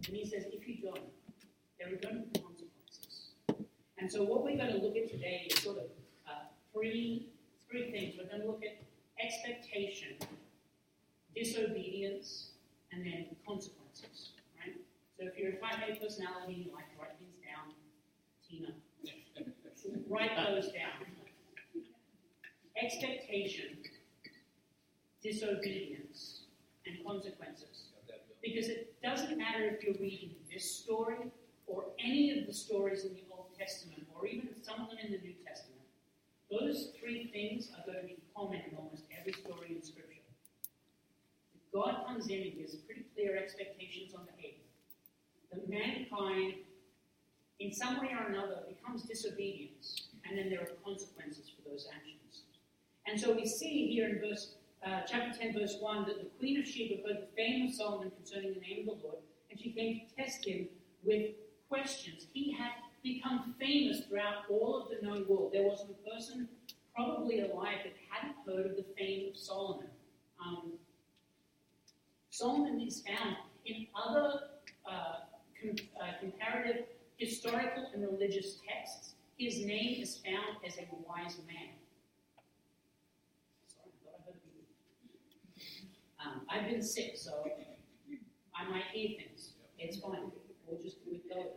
And 0.07 0.15
he 0.15 0.23
says, 0.23 0.47
if 0.55 0.63
you 0.63 0.79
don't, 0.79 1.11
there 1.79 1.91
are 1.91 1.99
going 1.99 2.23
to. 2.23 2.28
And 4.01 4.11
so 4.11 4.23
what 4.23 4.45
we're 4.45 4.57
going 4.57 4.73
to 4.73 4.79
look 4.79 4.97
at 4.97 5.11
today 5.11 5.49
is 5.51 5.59
sort 5.59 5.79
of 5.79 5.85
uh, 6.29 6.47
three 6.73 7.27
three 7.69 7.91
things. 7.91 8.15
We're 8.17 8.29
going 8.29 8.43
to 8.43 8.47
look 8.47 8.63
at 8.65 8.79
expectation, 9.23 10.17
disobedience, 11.35 12.51
and 12.93 13.05
then 13.05 13.27
consequences. 13.47 14.31
Right? 14.59 14.77
So 15.19 15.27
if 15.27 15.37
you're 15.37 15.53
a 15.53 15.57
type 15.57 15.83
A 15.89 15.97
personality 15.97 16.55
and 16.55 16.65
you 16.67 16.73
like 16.73 16.89
to 16.95 17.01
write 17.01 17.19
things 17.19 17.37
down, 17.45 17.75
Tina, 18.49 18.73
write 20.09 20.31
those 20.37 20.67
down. 20.67 21.05
Expectation, 22.81 23.79
disobedience, 25.23 26.43
and 26.87 27.05
consequences. 27.05 27.89
Because 28.41 28.69
it 28.69 28.95
doesn't 29.03 29.37
matter 29.37 29.65
if 29.65 29.83
you're 29.83 30.01
reading 30.01 30.31
this 30.51 30.65
story 30.65 31.33
or 31.67 31.87
any 31.99 32.39
of 32.39 32.47
the 32.47 32.55
stories 32.55 33.05
in 33.05 33.15
the 33.15 33.23
Testament 33.59 34.07
or 34.15 34.27
even 34.27 34.49
some 34.63 34.81
of 34.81 34.89
them 34.89 34.99
in 35.03 35.13
the 35.13 35.19
New 35.19 35.35
Testament 35.47 35.79
those 36.51 36.93
three 36.99 37.29
things 37.33 37.71
are 37.77 37.85
going 37.85 38.01
to 38.01 38.07
be 38.07 38.17
common 38.35 38.63
in 38.71 38.77
almost 38.77 39.05
every 39.19 39.33
story 39.33 39.77
in 39.77 39.83
Scripture. 39.83 40.09
God 41.75 42.07
comes 42.07 42.29
in 42.29 42.41
and 42.41 42.57
gives 42.57 42.75
pretty 42.77 43.05
clear 43.15 43.37
expectations 43.37 44.15
on 44.15 44.25
behavior. 44.35 44.65
That 45.53 45.69
mankind, 45.69 46.55
in 47.61 47.73
some 47.73 48.01
way 48.01 48.17
or 48.19 48.29
another, 48.29 48.63
becomes 48.67 49.03
disobedience, 49.03 50.09
and 50.25 50.39
then 50.39 50.49
there 50.49 50.61
are 50.61 50.73
consequences 50.83 51.51
for 51.55 51.69
those 51.69 51.87
actions. 51.95 52.45
And 53.07 53.21
so 53.21 53.35
we 53.35 53.47
see 53.47 53.89
here 53.93 54.09
in 54.09 54.21
verse 54.21 54.55
uh, 54.87 55.01
chapter 55.07 55.39
10, 55.39 55.53
verse 55.53 55.77
1, 55.81 56.07
that 56.07 56.19
the 56.19 56.31
queen 56.39 56.59
of 56.59 56.67
Sheba 56.67 57.07
heard 57.07 57.23
the 57.23 57.37
fame 57.37 57.69
of 57.69 57.75
Solomon 57.75 58.11
concerning 58.11 58.55
the 58.55 58.61
name 58.61 58.89
of 58.89 59.01
the 59.01 59.05
Lord, 59.05 59.19
and 59.51 59.61
she 59.61 59.71
came 59.71 60.01
to 60.01 60.17
test 60.17 60.47
him 60.47 60.69
with 61.05 61.33
questions. 61.69 62.27
He 62.33 62.53
had 62.53 62.71
become 63.15 63.55
famous 63.59 64.05
throughout 64.07 64.45
all 64.51 64.83
of 64.83 64.89
the 64.91 65.07
known 65.07 65.27
world. 65.29 65.51
There 65.53 65.67
wasn't 65.67 65.91
a 65.91 66.11
person 66.11 66.49
probably 66.95 67.41
alive 67.41 67.79
that 67.85 67.95
hadn't 68.11 68.37
heard 68.47 68.67
of 68.67 68.77
the 68.77 68.85
fame 68.97 69.29
of 69.31 69.37
Solomon. 69.37 69.89
Um, 70.45 70.73
Solomon 72.31 72.81
is 72.81 73.03
found 73.07 73.37
in 73.67 73.87
other 73.95 74.41
uh, 74.91 75.21
com- 75.61 75.77
uh, 76.01 76.13
comparative 76.21 76.85
historical 77.17 77.91
and 77.95 78.03
religious 78.03 78.59
texts. 78.69 79.15
His 79.39 79.65
name 79.65 80.03
is 80.03 80.19
found 80.19 80.59
as 80.67 80.79
a 80.79 80.87
wise 81.07 81.37
man. 81.47 81.71
Sorry, 83.67 83.91
I 83.91 84.05
thought 84.05 84.19
I 84.19 84.25
heard 84.27 84.41
a 86.23 86.29
um, 86.29 86.41
I've 86.49 86.71
been 86.71 86.83
sick, 86.83 87.17
so 87.17 87.49
I 88.55 88.69
might 88.69 88.85
hear 88.93 89.11
things. 89.19 89.53
It's 89.79 89.99
fine. 89.99 90.33
We'll 90.67 90.83
just 90.83 90.97
we'll 91.07 91.21
go. 91.29 91.51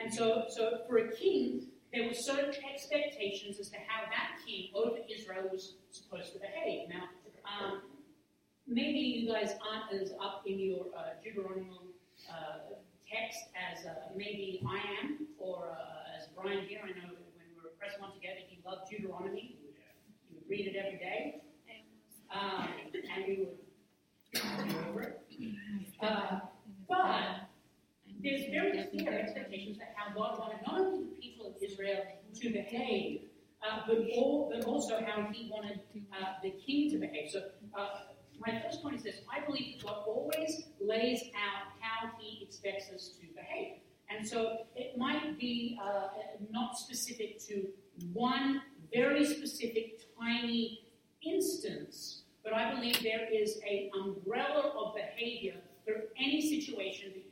And 0.00 0.12
so, 0.12 0.44
so 0.48 0.80
for 0.86 0.98
a 0.98 1.12
king, 1.16 1.68
there 1.92 2.06
were 2.06 2.14
certain 2.14 2.52
expectations 2.72 3.58
as 3.58 3.68
to 3.70 3.76
how 3.86 4.04
that 4.10 4.38
king 4.46 4.70
over 4.74 4.98
Israel 5.08 5.48
was 5.50 5.76
supposed 5.90 6.32
to 6.34 6.38
behave. 6.38 6.88
Now, 6.88 7.08
um, 7.46 7.82
maybe 8.66 8.98
you 8.98 9.32
guys 9.32 9.54
aren't 9.64 10.02
as 10.02 10.12
up 10.20 10.42
in 10.46 10.58
your 10.58 10.86
uh, 10.96 11.16
Deuteronomic 11.24 11.94
uh, 12.30 12.76
text 13.10 13.38
as 13.54 13.86
uh, 13.86 14.12
maybe 14.16 14.62
I 14.68 14.78
am, 15.02 15.26
or 15.38 15.70
uh, 15.70 16.18
as 16.18 16.28
Brian 16.34 16.66
here. 16.66 16.80
I 16.82 16.88
know 16.88 17.08
when 17.08 17.46
we 17.54 17.62
were 17.62 17.70
press 17.78 17.92
one 17.98 18.12
together, 18.12 18.40
he 18.46 18.60
loved 18.66 18.90
Deuteronomy. 18.90 19.56
He 19.56 19.58
would, 19.64 19.74
he 20.28 20.34
would 20.34 20.50
read 20.50 20.66
it 20.66 20.76
every 20.76 20.98
day, 20.98 21.40
um, 22.34 22.68
and 23.14 23.24
we 23.26 23.46
would 23.46 23.58
over 24.88 25.00
it. 25.02 25.20
Uh, 26.02 26.40
but 26.88 27.48
there's 28.22 28.46
very 28.50 28.84
clear 28.90 29.18
expectations 29.18 29.76
for 29.76 29.84
how 29.96 30.14
God 30.14 30.38
wanted 30.38 30.58
not 30.66 30.80
only 30.80 31.04
the 31.04 31.20
people 31.20 31.46
of 31.48 31.54
Israel 31.62 32.02
to 32.40 32.50
behave, 32.50 33.22
uh, 33.62 33.80
but, 33.86 33.98
all, 34.14 34.52
but 34.54 34.64
also 34.64 35.00
how 35.04 35.28
He 35.32 35.50
wanted 35.50 35.80
uh, 36.12 36.34
the 36.42 36.50
king 36.50 36.90
to 36.90 36.98
behave. 36.98 37.30
So, 37.30 37.42
uh, 37.76 37.88
my 38.38 38.60
first 38.62 38.82
point 38.82 38.96
is 38.96 39.02
this 39.02 39.16
I 39.32 39.44
believe 39.44 39.78
that 39.78 39.86
God 39.86 40.02
always 40.06 40.64
lays 40.80 41.22
out 41.34 41.72
how 41.80 42.10
He 42.18 42.44
expects 42.44 42.90
us 42.94 43.12
to 43.20 43.26
behave. 43.34 43.80
And 44.08 44.26
so, 44.26 44.58
it 44.74 44.96
might 44.96 45.38
be 45.38 45.78
uh, 45.82 46.08
not 46.50 46.78
specific 46.78 47.40
to 47.48 47.66
one 48.12 48.62
very 48.92 49.24
specific, 49.24 50.00
tiny 50.18 50.82
instance, 51.22 52.22
but 52.44 52.52
I 52.52 52.74
believe 52.74 53.02
there 53.02 53.26
is 53.32 53.58
an 53.68 53.90
umbrella 54.00 54.72
of 54.78 54.94
behavior 54.94 55.56
for 55.84 56.04
any 56.18 56.40
situation 56.40 57.12
that 57.14 57.26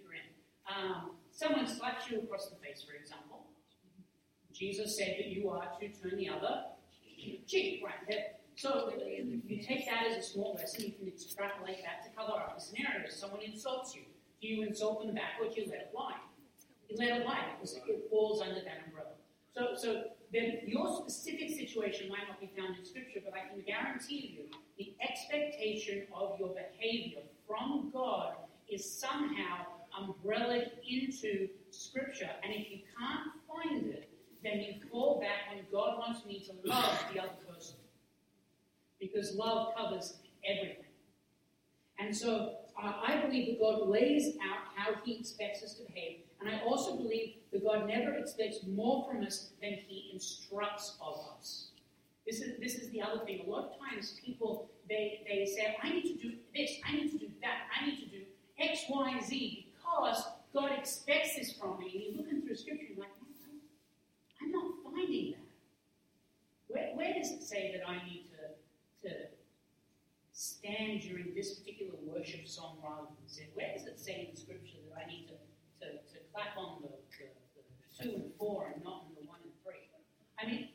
um, 0.68 1.10
someone 1.30 1.66
slaps 1.66 2.10
you 2.10 2.20
across 2.20 2.48
the 2.48 2.56
face, 2.56 2.84
for 2.88 2.94
example. 2.94 3.46
Jesus 4.52 4.96
said 4.96 5.16
that 5.18 5.26
you 5.26 5.50
are 5.50 5.68
to 5.80 5.88
turn 5.88 6.16
the 6.16 6.28
other 6.28 6.64
cheek, 7.46 7.82
right? 7.84 8.18
So 8.56 8.92
you 9.48 9.62
take 9.62 9.84
that 9.86 10.06
as 10.06 10.16
a 10.16 10.22
small 10.22 10.54
lesson, 10.54 10.84
you 10.84 10.92
can 10.92 11.08
extrapolate 11.08 11.78
that 11.82 12.04
to 12.04 12.16
cover 12.16 12.32
other 12.38 12.60
scenarios. 12.60 13.13
Someone 13.24 13.40
insults 13.42 13.94
you. 13.94 14.02
Do 14.42 14.48
you 14.48 14.66
insult 14.66 15.06
them 15.06 15.14
back 15.14 15.40
or 15.40 15.48
do 15.48 15.62
you 15.62 15.66
let 15.70 15.80
it 15.80 15.90
lie? 15.94 16.18
You 16.90 16.96
let 16.98 17.20
it 17.20 17.26
lie 17.26 17.46
because 17.56 17.74
it 17.74 18.06
falls 18.10 18.42
under 18.42 18.60
that 18.60 18.84
umbrella. 18.84 19.12
So, 19.54 19.68
so 19.74 20.02
then 20.30 20.58
your 20.66 20.94
specific 20.94 21.48
situation 21.56 22.10
might 22.10 22.28
not 22.28 22.38
be 22.38 22.50
found 22.54 22.76
in 22.76 22.84
Scripture, 22.84 23.20
but 23.24 23.32
I 23.32 23.48
can 23.48 23.62
guarantee 23.66 24.36
you 24.36 24.58
the 24.76 24.94
expectation 25.02 26.02
of 26.14 26.38
your 26.38 26.50
behavior 26.50 27.22
from 27.48 27.90
God 27.94 28.34
is 28.68 28.84
somehow 28.84 29.64
umbrellaed 29.98 30.72
into 30.86 31.48
Scripture. 31.70 32.30
And 32.42 32.52
if 32.52 32.70
you 32.70 32.80
can't 32.98 33.30
find 33.48 33.86
it, 33.86 34.10
then 34.42 34.60
you 34.60 34.74
fall 34.90 35.18
back 35.18 35.54
when 35.54 35.64
God 35.72 35.98
wants 35.98 36.26
me 36.26 36.40
to 36.40 36.68
love 36.68 36.98
the 37.14 37.20
other 37.20 37.32
person. 37.50 37.76
Because 39.00 39.34
love 39.34 39.74
covers 39.74 40.18
everything. 40.44 40.84
And 41.98 42.14
so 42.14 42.56
uh, 42.82 42.92
I 43.06 43.24
believe 43.24 43.46
that 43.46 43.60
God 43.60 43.88
lays 43.88 44.36
out 44.42 44.58
how 44.74 44.94
He 45.04 45.18
expects 45.18 45.62
us 45.62 45.74
to 45.74 45.84
behave. 45.84 46.20
And 46.40 46.48
I 46.48 46.60
also 46.60 46.96
believe 46.96 47.34
that 47.52 47.64
God 47.64 47.86
never 47.88 48.14
expects 48.14 48.58
more 48.66 49.08
from 49.08 49.24
us 49.24 49.50
than 49.62 49.78
He 49.86 50.10
instructs 50.12 50.96
of 51.00 51.20
us. 51.38 51.68
This 52.26 52.40
is, 52.40 52.58
this 52.58 52.76
is 52.76 52.90
the 52.90 53.02
other 53.02 53.24
thing. 53.24 53.44
A 53.46 53.50
lot 53.50 53.64
of 53.64 53.78
times 53.78 54.18
people, 54.24 54.70
they, 54.88 55.22
they 55.28 55.44
say, 55.44 55.76
I 55.82 55.90
need 55.90 56.02
to 56.02 56.28
do 56.28 56.34
this, 56.54 56.70
I 56.86 56.96
need 56.96 57.12
to 57.12 57.18
do 57.18 57.28
that, 57.42 57.68
I 57.78 57.86
need 57.86 57.98
to 57.98 58.06
do 58.06 58.22
X, 58.58 58.84
Y, 58.88 59.20
Z 59.22 59.66
because 59.76 60.24
God 60.54 60.72
expects 60.78 61.36
this 61.36 61.52
from 61.52 61.78
me. 61.78 61.90
And 61.92 62.02
you're 62.04 62.24
looking 62.24 62.42
through 62.42 62.56
Scripture, 62.56 62.86
you're 62.88 63.00
like, 63.00 63.10
I'm 64.40 64.50
not 64.50 64.72
finding 64.82 65.32
that. 65.32 65.38
Where, 66.68 66.90
where 66.94 67.14
does 67.14 67.30
it 67.30 67.42
say 67.42 67.72
that 67.76 67.88
I 67.88 68.04
need 68.04 68.26
to, 68.32 69.08
to 69.08 69.14
stand 70.32 71.02
during 71.02 71.32
this 71.34 71.54
particular 71.54 71.94
worship 72.02 72.48
song 72.48 72.78
rather 72.82 73.06
than 73.06 73.28
sit? 73.28 73.50
Where 73.54 73.72
does 73.76 73.86
it 73.86 74.00
say 74.00 74.28
in 74.30 74.36
Scripture 74.36 74.78
that 74.88 75.04
I 75.04 75.08
need 75.08 75.28
to, 75.28 75.86
to, 75.86 75.92
to 75.92 76.18
clap 76.32 76.56
on 76.56 76.82
the, 76.82 76.88
the, 76.88 77.28
the 77.56 78.04
two 78.04 78.14
and 78.16 78.30
four 78.38 78.72
and 78.74 78.82
not 78.82 79.04
on 79.04 79.12
the 79.20 79.26
one 79.26 79.38
and 79.42 79.52
three? 79.62 79.88
I 80.40 80.46
mean, 80.46 80.68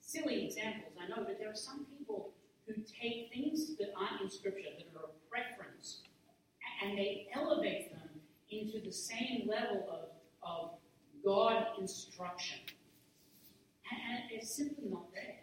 silly 0.00 0.46
examples 0.46 0.92
know 1.16 1.24
that 1.24 1.38
there 1.38 1.50
are 1.50 1.56
some 1.56 1.86
people 1.98 2.32
who 2.66 2.74
take 2.82 3.30
things 3.32 3.76
that 3.76 3.92
aren't 3.98 4.22
in 4.22 4.30
Scripture, 4.30 4.70
that 4.78 4.98
are 4.98 5.06
a 5.06 5.30
preference, 5.30 6.00
and 6.82 6.96
they 6.96 7.28
elevate 7.34 7.92
them 7.92 8.08
into 8.50 8.80
the 8.80 8.92
same 8.92 9.48
level 9.62 9.86
of, 9.90 10.48
of 10.48 10.70
God 11.24 11.66
instruction. 11.78 12.60
And, 13.90 14.00
and 14.00 14.40
it's 14.40 14.54
simply 14.54 14.88
not 14.88 15.12
there. 15.12 15.38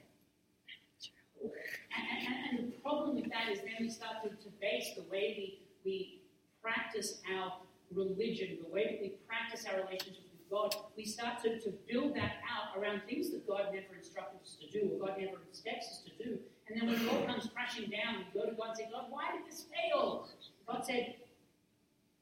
And, 1.41 2.05
and, 2.27 2.59
and, 2.59 2.73
the 2.73 2.77
problem 2.81 3.15
with 3.15 3.29
that 3.31 3.49
is 3.51 3.59
then 3.59 3.75
we 3.79 3.89
start 3.89 4.23
to, 4.23 4.29
to 4.29 4.49
base 4.59 4.91
the 4.95 5.03
way 5.03 5.35
we, 5.37 5.59
we 5.85 6.21
practice 6.61 7.21
our 7.33 7.53
religion, 7.93 8.57
the 8.63 8.69
way 8.69 8.83
that 8.85 9.01
we 9.01 9.13
practice 9.27 9.65
our 9.65 9.79
relationship 9.85 10.23
with 10.31 10.49
God, 10.49 10.75
we 10.97 11.05
start 11.05 11.41
to, 11.43 11.59
to 11.59 11.73
build 11.91 12.15
that 12.15 12.43
out 12.43 12.77
around 12.77 13.01
things 13.07 13.31
that 13.31 13.47
God 13.47 13.71
never 13.73 13.95
instructed 13.97 14.41
us 14.41 14.57
to 14.59 14.67
do 14.67 14.91
or 14.91 15.07
God 15.07 15.17
never 15.17 15.37
expects 15.47 15.87
us 15.87 16.01
to 16.05 16.23
do. 16.23 16.39
And 16.67 16.79
then 16.79 16.87
when 16.87 17.01
it 17.01 17.11
all 17.11 17.25
comes 17.25 17.49
crashing 17.53 17.89
down, 17.89 18.25
we 18.33 18.39
go 18.39 18.45
to 18.45 18.55
God 18.55 18.69
and 18.69 18.77
say, 18.77 18.89
God, 18.91 19.05
why 19.09 19.31
did 19.31 19.49
this 19.49 19.65
fail? 19.71 20.27
God 20.67 20.85
said, 20.85 21.15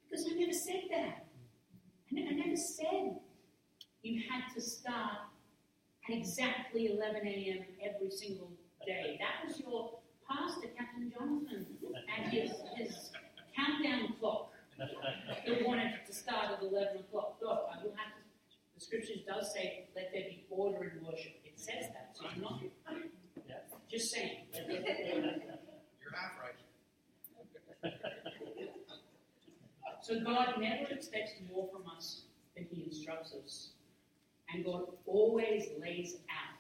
because 0.10 0.25
I 0.30 0.36
never 0.36 0.54
said 0.54 0.84
that. 0.92 1.26
I 2.25 2.33
never 2.33 2.55
said 2.55 3.19
you 4.01 4.21
had 4.29 4.53
to 4.55 4.62
start 4.62 5.17
at 6.07 6.15
exactly 6.15 6.93
11 6.95 7.27
a.m. 7.27 7.65
every 7.83 8.09
single 8.09 8.51
day. 8.86 9.19
That 9.19 9.47
was 9.47 9.59
your 9.59 10.00
pastor, 10.27 10.67
Captain 10.77 11.12
Jonathan, 11.12 11.65
and 12.15 12.31
his, 12.31 12.51
his 12.75 13.12
countdown 13.55 14.13
clock 14.19 14.51
that 14.77 15.65
wanted 15.65 15.93
to 16.05 16.13
start 16.13 16.51
at 16.57 16.63
11 16.63 17.00
o'clock. 17.00 17.38
Look, 17.41 17.67
I 17.74 17.83
will 17.83 17.95
have 17.95 18.13
to, 18.15 18.21
the 18.75 18.81
scriptures 18.81 19.19
does 19.27 19.53
say, 19.53 19.88
let 19.95 20.12
there 20.13 20.24
be 20.24 20.45
order 20.50 20.83
in 20.83 21.05
worship. 21.05 21.33
It 21.43 21.53
says 21.59 21.88
that, 21.93 22.12
so 22.13 22.25
I'm 22.33 22.41
not 22.41 22.62
just 23.89 24.12
saying. 24.12 24.45
You're 24.53 26.13
half 26.13 26.33
right. 26.41 27.93
So 30.01 30.19
God 30.21 30.55
never 30.59 30.91
expects 30.91 31.31
more 31.51 31.56
from 31.56 31.56
us 31.56 31.56
than 31.56 31.56
Us. 33.19 33.69
And 34.53 34.63
God 34.63 34.83
always 35.05 35.67
lays 35.81 36.17
out 36.29 36.57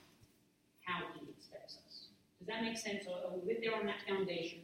how 0.81 1.05
He 1.15 1.29
expects 1.29 1.77
us. 1.85 2.07
Does 2.39 2.47
that 2.47 2.63
make 2.63 2.77
sense? 2.77 3.05
Are 3.07 3.33
we 3.33 3.41
with 3.53 3.61
there 3.61 3.75
on 3.75 3.85
that 3.85 4.01
foundation? 4.07 4.59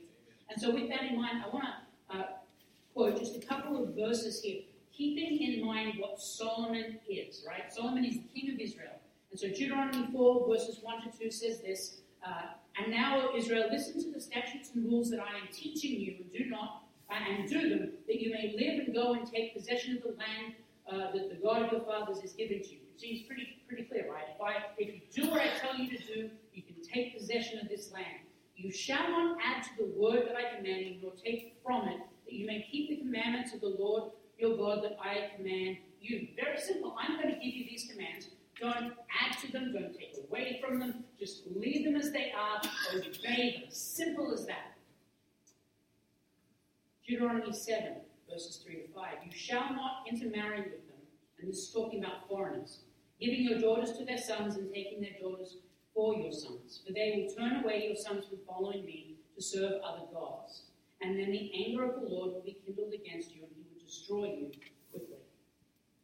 And 0.49 0.59
so, 0.59 0.71
with 0.71 0.89
that 0.89 1.03
in 1.03 1.17
mind, 1.17 1.43
I 1.45 1.49
want 1.49 1.65
to 1.65 2.17
uh, 2.17 2.25
quote 2.93 3.17
just 3.17 3.35
a 3.35 3.45
couple 3.45 3.81
of 3.81 3.95
verses 3.95 4.41
here, 4.41 4.61
keeping 4.91 5.41
in 5.41 5.65
mind 5.65 5.93
what 5.99 6.19
Solomon 6.19 6.99
is, 7.09 7.43
right? 7.47 7.71
Solomon 7.73 8.05
is 8.05 8.15
the 8.15 8.39
king 8.39 8.53
of 8.53 8.59
Israel. 8.59 8.99
And 9.31 9.39
so, 9.39 9.47
Deuteronomy 9.47 10.07
4, 10.11 10.47
verses 10.47 10.79
1 10.81 11.11
to 11.11 11.17
2 11.17 11.31
says 11.31 11.61
this 11.61 12.01
uh, 12.25 12.53
And 12.77 12.91
now, 12.91 13.29
Israel, 13.35 13.69
listen 13.71 14.03
to 14.03 14.11
the 14.11 14.19
statutes 14.19 14.71
and 14.75 14.85
rules 14.85 15.09
that 15.11 15.19
I 15.19 15.37
am 15.37 15.47
teaching 15.51 15.99
you, 15.99 16.15
and 16.19 16.31
do 16.31 16.49
not 16.49 16.83
and 17.09 17.47
do 17.47 17.69
them, 17.69 17.91
that 18.07 18.19
you 18.21 18.31
may 18.31 18.53
live 18.57 18.85
and 18.85 18.93
go 18.93 19.13
and 19.13 19.29
take 19.29 19.55
possession 19.55 19.97
of 19.97 20.03
the 20.03 20.09
land 20.09 20.55
uh, 20.91 21.11
that 21.13 21.29
the 21.29 21.39
God 21.41 21.63
of 21.63 21.71
your 21.71 21.81
fathers 21.81 22.19
is 22.23 22.33
giving 22.33 22.61
to 22.61 22.69
you. 22.69 22.79
It 22.95 23.01
seems 23.01 23.21
pretty 23.23 23.63
pretty 23.67 23.83
clear, 23.83 24.11
right? 24.11 24.25
If, 24.35 24.41
I, 24.41 24.55
if 24.77 24.93
you 24.93 25.23
do 25.23 25.29
what 25.31 25.41
I 25.41 25.49
tell 25.59 25.77
you 25.77 25.89
to 25.97 26.03
do, 26.05 26.29
you 26.53 26.61
can 26.61 26.75
take 26.83 27.17
possession 27.17 27.59
of 27.59 27.69
this 27.69 27.91
land. 27.91 28.27
You 28.55 28.71
shall 28.71 29.09
not 29.09 29.37
add 29.43 29.63
to 29.63 29.69
the 29.79 29.91
word 29.99 30.27
that 30.27 30.35
I 30.35 30.55
command 30.55 30.85
you, 30.85 30.97
nor 31.01 31.13
take 31.13 31.55
from 31.65 31.87
it, 31.87 31.99
that 32.25 32.33
you 32.33 32.45
may 32.45 32.67
keep 32.71 32.89
the 32.89 32.97
commandments 32.97 33.53
of 33.53 33.61
the 33.61 33.75
Lord 33.79 34.11
your 34.37 34.57
God 34.57 34.83
that 34.83 34.97
I 35.01 35.35
command 35.35 35.77
you. 36.01 36.27
Very 36.35 36.59
simple. 36.59 36.95
I'm 36.99 37.15
going 37.15 37.33
to 37.33 37.39
give 37.39 37.53
you 37.53 37.65
these 37.65 37.89
commands. 37.89 38.27
Don't 38.59 38.93
add 39.21 39.37
to 39.41 39.51
them, 39.51 39.73
don't 39.73 39.93
take 39.97 40.15
away 40.29 40.61
from 40.63 40.79
them. 40.79 41.03
Just 41.19 41.43
leave 41.55 41.85
them 41.85 41.95
as 41.95 42.11
they 42.11 42.31
are, 42.31 42.61
obey 42.95 43.61
them. 43.61 43.63
Simple 43.69 44.33
as 44.33 44.45
that. 44.45 44.77
Deuteronomy 47.07 47.51
7, 47.51 47.95
verses 48.29 48.57
3 48.57 48.75
to 48.75 48.87
5. 48.93 49.05
You 49.25 49.31
shall 49.31 49.73
not 49.73 50.05
intermarry 50.09 50.61
with 50.61 50.87
them, 50.87 51.01
and 51.39 51.49
this 51.49 51.57
is 51.57 51.71
talking 51.71 52.03
about 52.03 52.27
foreigners, 52.27 52.79
giving 53.19 53.43
your 53.43 53.59
daughters 53.59 53.97
to 53.97 54.05
their 54.05 54.17
sons 54.17 54.55
and 54.55 54.73
taking 54.73 55.01
their 55.01 55.15
daughters 55.21 55.57
for 55.93 56.15
your 56.15 56.31
sons. 56.31 56.81
For 56.85 56.93
they 56.93 57.27
will 57.27 57.35
turn 57.35 57.63
away 57.63 57.85
your 57.87 57.95
sons 57.95 58.25
from 58.27 58.39
following 58.47 58.85
me 58.85 59.15
to 59.35 59.41
serve 59.41 59.81
other 59.83 60.05
gods. 60.13 60.63
And 61.01 61.19
then 61.19 61.31
the 61.31 61.51
anger 61.65 61.83
of 61.83 62.01
the 62.01 62.07
Lord 62.07 62.33
will 62.33 62.43
be 62.45 62.57
kindled 62.65 62.93
against 62.93 63.35
you, 63.35 63.43
and 63.43 63.51
he 63.55 63.63
will 63.73 63.85
destroy 63.85 64.25
you 64.25 64.51
quickly. 64.91 65.17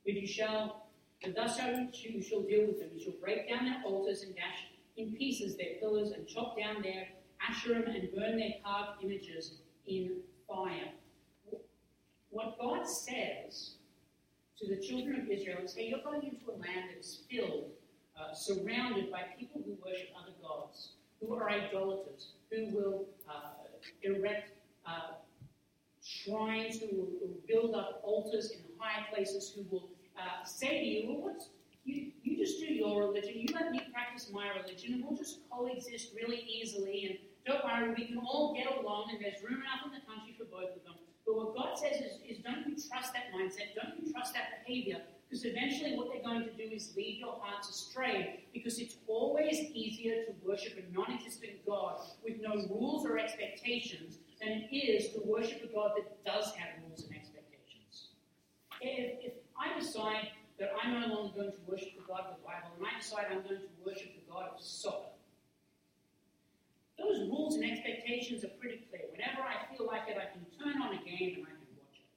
But 0.06 0.14
you 0.14 0.28
shall, 0.28 0.88
but 1.24 1.36
thus 1.36 1.58
shall 1.58 1.74
you 1.74 2.22
shall 2.22 2.42
deal 2.42 2.68
with 2.68 2.80
them. 2.80 2.90
You 2.96 3.04
shall 3.04 3.20
break 3.22 3.50
down 3.50 3.66
their 3.66 3.82
altars 3.86 4.24
and 4.24 4.36
dash 4.36 4.68
in 4.98 5.14
pieces 5.14 5.56
their 5.56 5.76
pillars, 5.80 6.12
and 6.12 6.28
chop 6.28 6.58
down 6.58 6.82
their 6.82 7.08
asherim 7.50 7.88
and 7.88 8.10
burn 8.14 8.38
their 8.38 8.56
carved 8.64 9.04
images 9.04 9.60
in 9.88 10.18
fire. 10.48 10.92
What 12.32 12.60
God 12.60 12.88
says 12.88 13.72
to 14.60 14.68
the 14.68 14.78
children 14.78 15.22
of 15.22 15.30
Israel 15.30 15.60
is, 15.64 15.74
hey, 15.74 15.88
you're 15.88 16.04
going 16.04 16.24
into 16.24 16.50
a 16.50 16.56
land 16.58 16.90
that 16.92 17.00
is 17.00 17.22
filled, 17.30 17.72
uh, 18.20 18.34
surrounded 18.34 19.12
by 19.12 19.24
people 19.38 19.62
who 19.66 19.78
worship 19.84 20.10
other 20.22 20.34
gods, 20.42 20.92
who 21.20 21.34
are 21.34 21.50
idolaters, 21.50 22.34
who 22.52 22.68
will 22.76 23.06
uh, 23.28 23.52
erect 24.04 24.52
uh, 24.86 25.14
shrines, 26.04 26.80
who 26.80 26.98
will, 26.98 27.10
build 27.48 27.74
up 27.74 28.00
altars 28.04 28.52
in 28.52 28.60
high 28.78 29.04
places, 29.12 29.52
who 29.56 29.66
will 29.72 29.90
uh, 30.16 30.46
say 30.46 30.80
to 30.80 30.86
you, 30.86 31.08
well, 31.08 31.32
what's, 31.32 31.50
you, 31.84 32.12
you 32.22 32.38
just 32.38 32.60
do 32.60 32.72
your 32.72 33.08
religion, 33.08 33.34
you 33.36 33.48
let 33.56 33.72
me 33.72 33.82
practice 33.92 34.30
my 34.32 34.50
religion, 34.50 34.94
and 34.94 35.04
we'll 35.04 35.18
just 35.18 35.40
coexist 35.50 36.14
really 36.16 36.46
easily 36.48 37.08
and 37.10 37.18
don't 37.50 37.66
worry, 37.66 37.90
we 37.98 38.06
can 38.06 38.20
all 38.20 38.54
get 38.54 38.68
along, 38.78 39.10
and 39.10 39.24
there's 39.24 39.42
room 39.42 39.62
enough 39.62 39.82
in 39.86 39.92
the 39.92 40.06
country 40.06 40.36
for 40.38 40.46
both 40.46 40.76
of 40.76 40.84
them. 40.84 40.99
But 41.30 41.38
what 41.38 41.56
God 41.56 41.78
says 41.78 42.02
is, 42.02 42.18
is 42.28 42.44
don't 42.44 42.66
you 42.66 42.74
trust 42.74 43.14
that 43.14 43.30
mindset, 43.32 43.78
don't 43.78 43.94
you 44.02 44.12
trust 44.12 44.34
that 44.34 44.66
behavior, 44.66 44.98
because 45.30 45.46
eventually 45.46 45.96
what 45.96 46.08
they're 46.12 46.24
going 46.24 46.44
to 46.44 46.52
do 46.58 46.74
is 46.74 46.96
lead 46.98 47.20
your 47.20 47.38
hearts 47.40 47.70
astray, 47.70 48.46
because 48.52 48.80
it's 48.80 48.96
always 49.06 49.60
easier 49.76 50.26
to 50.26 50.32
worship 50.44 50.80
a 50.80 50.92
non 50.92 51.14
existent 51.14 51.64
God 51.68 52.00
with 52.24 52.42
no 52.42 52.56
rules 52.68 53.06
or 53.06 53.20
expectations 53.20 54.18
than 54.42 54.66
it 54.72 54.76
is 54.76 55.14
to 55.14 55.22
worship 55.24 55.62
a 55.64 55.68
God 55.68 55.92
that 55.98 56.26
does 56.26 56.52
have 56.56 56.82
rules 56.82 57.04
and 57.04 57.16
expectations. 57.16 58.08
If, 58.82 59.24
if 59.24 59.34
I 59.56 59.80
decide 59.80 60.30
that 60.58 60.72
I'm 60.82 61.00
no 61.00 61.14
longer 61.14 61.36
going 61.36 61.52
to 61.52 61.60
worship 61.68 61.90
the 61.96 62.08
God 62.08 62.22
of 62.22 62.38
the 62.38 62.44
Bible, 62.44 62.74
and 62.76 62.88
I 62.88 63.00
decide 63.00 63.28
I'm 63.30 63.44
going 63.44 63.62
to 63.62 63.70
worship 63.86 64.16
the 64.16 64.34
God 64.34 64.50
of 64.56 64.60
soccer, 64.60 65.14
those 67.00 67.20
rules 67.30 67.56
and 67.56 67.64
expectations 67.64 68.44
are 68.44 68.54
pretty 68.60 68.84
clear. 68.90 69.08
Whenever 69.12 69.42
I 69.42 69.66
feel 69.76 69.88
like 69.88 70.04
it, 70.08 70.18
I 70.20 70.28
can 70.36 70.44
turn 70.60 70.82
on 70.82 70.94
a 70.94 71.02
game 71.02 71.40
and 71.40 71.48
I 71.48 71.56
can 71.56 71.72
watch 71.80 71.96
it. 71.96 72.08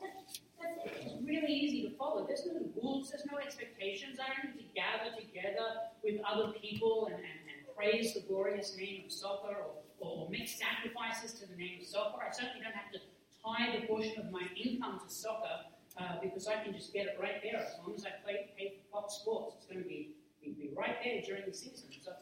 That's, 0.00 0.40
that's, 0.56 1.04
it's 1.04 1.14
really 1.26 1.52
easy 1.52 1.88
to 1.88 1.96
follow. 1.96 2.26
There's 2.26 2.46
no 2.46 2.62
rules, 2.80 3.10
there's 3.10 3.26
no 3.30 3.38
expectations. 3.38 4.18
I 4.22 4.30
don't 4.30 4.54
need 4.54 4.62
to 4.62 4.68
gather 4.74 5.10
together 5.18 5.90
with 6.02 6.20
other 6.22 6.52
people 6.54 7.06
and, 7.06 7.18
and, 7.18 7.40
and 7.50 7.76
praise 7.76 8.14
the 8.14 8.20
glorious 8.20 8.76
name 8.76 9.04
of 9.06 9.12
soccer 9.12 9.56
or, 9.56 9.74
or 9.98 10.30
make 10.30 10.48
sacrifices 10.48 11.34
to 11.40 11.46
the 11.46 11.56
name 11.56 11.80
of 11.80 11.86
soccer. 11.86 12.22
I 12.22 12.30
certainly 12.30 12.62
don't 12.62 12.76
have 12.76 12.92
to 12.92 13.00
tie 13.42 13.80
the 13.80 13.86
portion 13.86 14.20
of 14.20 14.30
my 14.30 14.46
income 14.56 15.00
to 15.02 15.12
soccer 15.12 15.66
uh, 15.98 16.20
because 16.22 16.46
I 16.46 16.62
can 16.62 16.72
just 16.72 16.92
get 16.92 17.06
it 17.06 17.18
right 17.20 17.42
there. 17.42 17.60
As 17.60 17.74
long 17.82 17.94
as 17.94 18.06
I 18.06 18.10
play, 18.22 18.50
pay 18.56 18.78
Fox 18.92 19.14
Sports, 19.16 19.56
it's 19.58 19.66
going 19.66 19.82
to 19.82 19.88
be, 19.88 20.10
be, 20.42 20.52
be 20.52 20.70
right 20.76 20.96
there 21.02 21.20
during 21.26 21.42
the 21.46 21.54
season. 21.54 21.88
So 22.04 22.12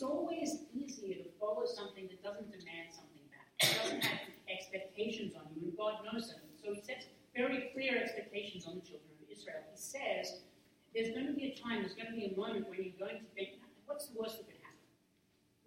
it's 0.00 0.08
always 0.08 0.64
easier 0.72 1.12
to 1.20 1.28
follow 1.38 1.66
something 1.68 2.08
that 2.08 2.24
doesn't 2.24 2.48
demand 2.48 2.88
something 2.88 3.20
back. 3.28 3.52
It 3.60 3.76
doesn't 3.84 4.00
have 4.00 4.32
expectations 4.48 5.36
on 5.36 5.44
you, 5.52 5.68
and 5.68 5.76
God 5.76 6.00
knows 6.08 6.32
them. 6.32 6.40
So 6.56 6.72
He 6.72 6.80
sets 6.80 7.04
very 7.36 7.68
clear 7.76 8.00
expectations 8.00 8.64
on 8.64 8.76
the 8.76 8.80
children 8.80 9.12
of 9.20 9.28
Israel. 9.28 9.60
He 9.68 9.76
says, 9.76 10.40
there's 10.96 11.12
going 11.12 11.26
to 11.26 11.36
be 11.36 11.52
a 11.52 11.54
time, 11.60 11.84
there's 11.84 11.92
going 11.92 12.08
to 12.08 12.16
be 12.16 12.32
a 12.32 12.34
moment 12.34 12.64
when 12.70 12.80
you're 12.80 12.96
going 12.96 13.20
to 13.20 13.28
think, 13.36 13.60
what's 13.84 14.08
the 14.08 14.16
worst 14.16 14.40
that 14.40 14.48
could 14.48 14.56
happen? 14.64 14.88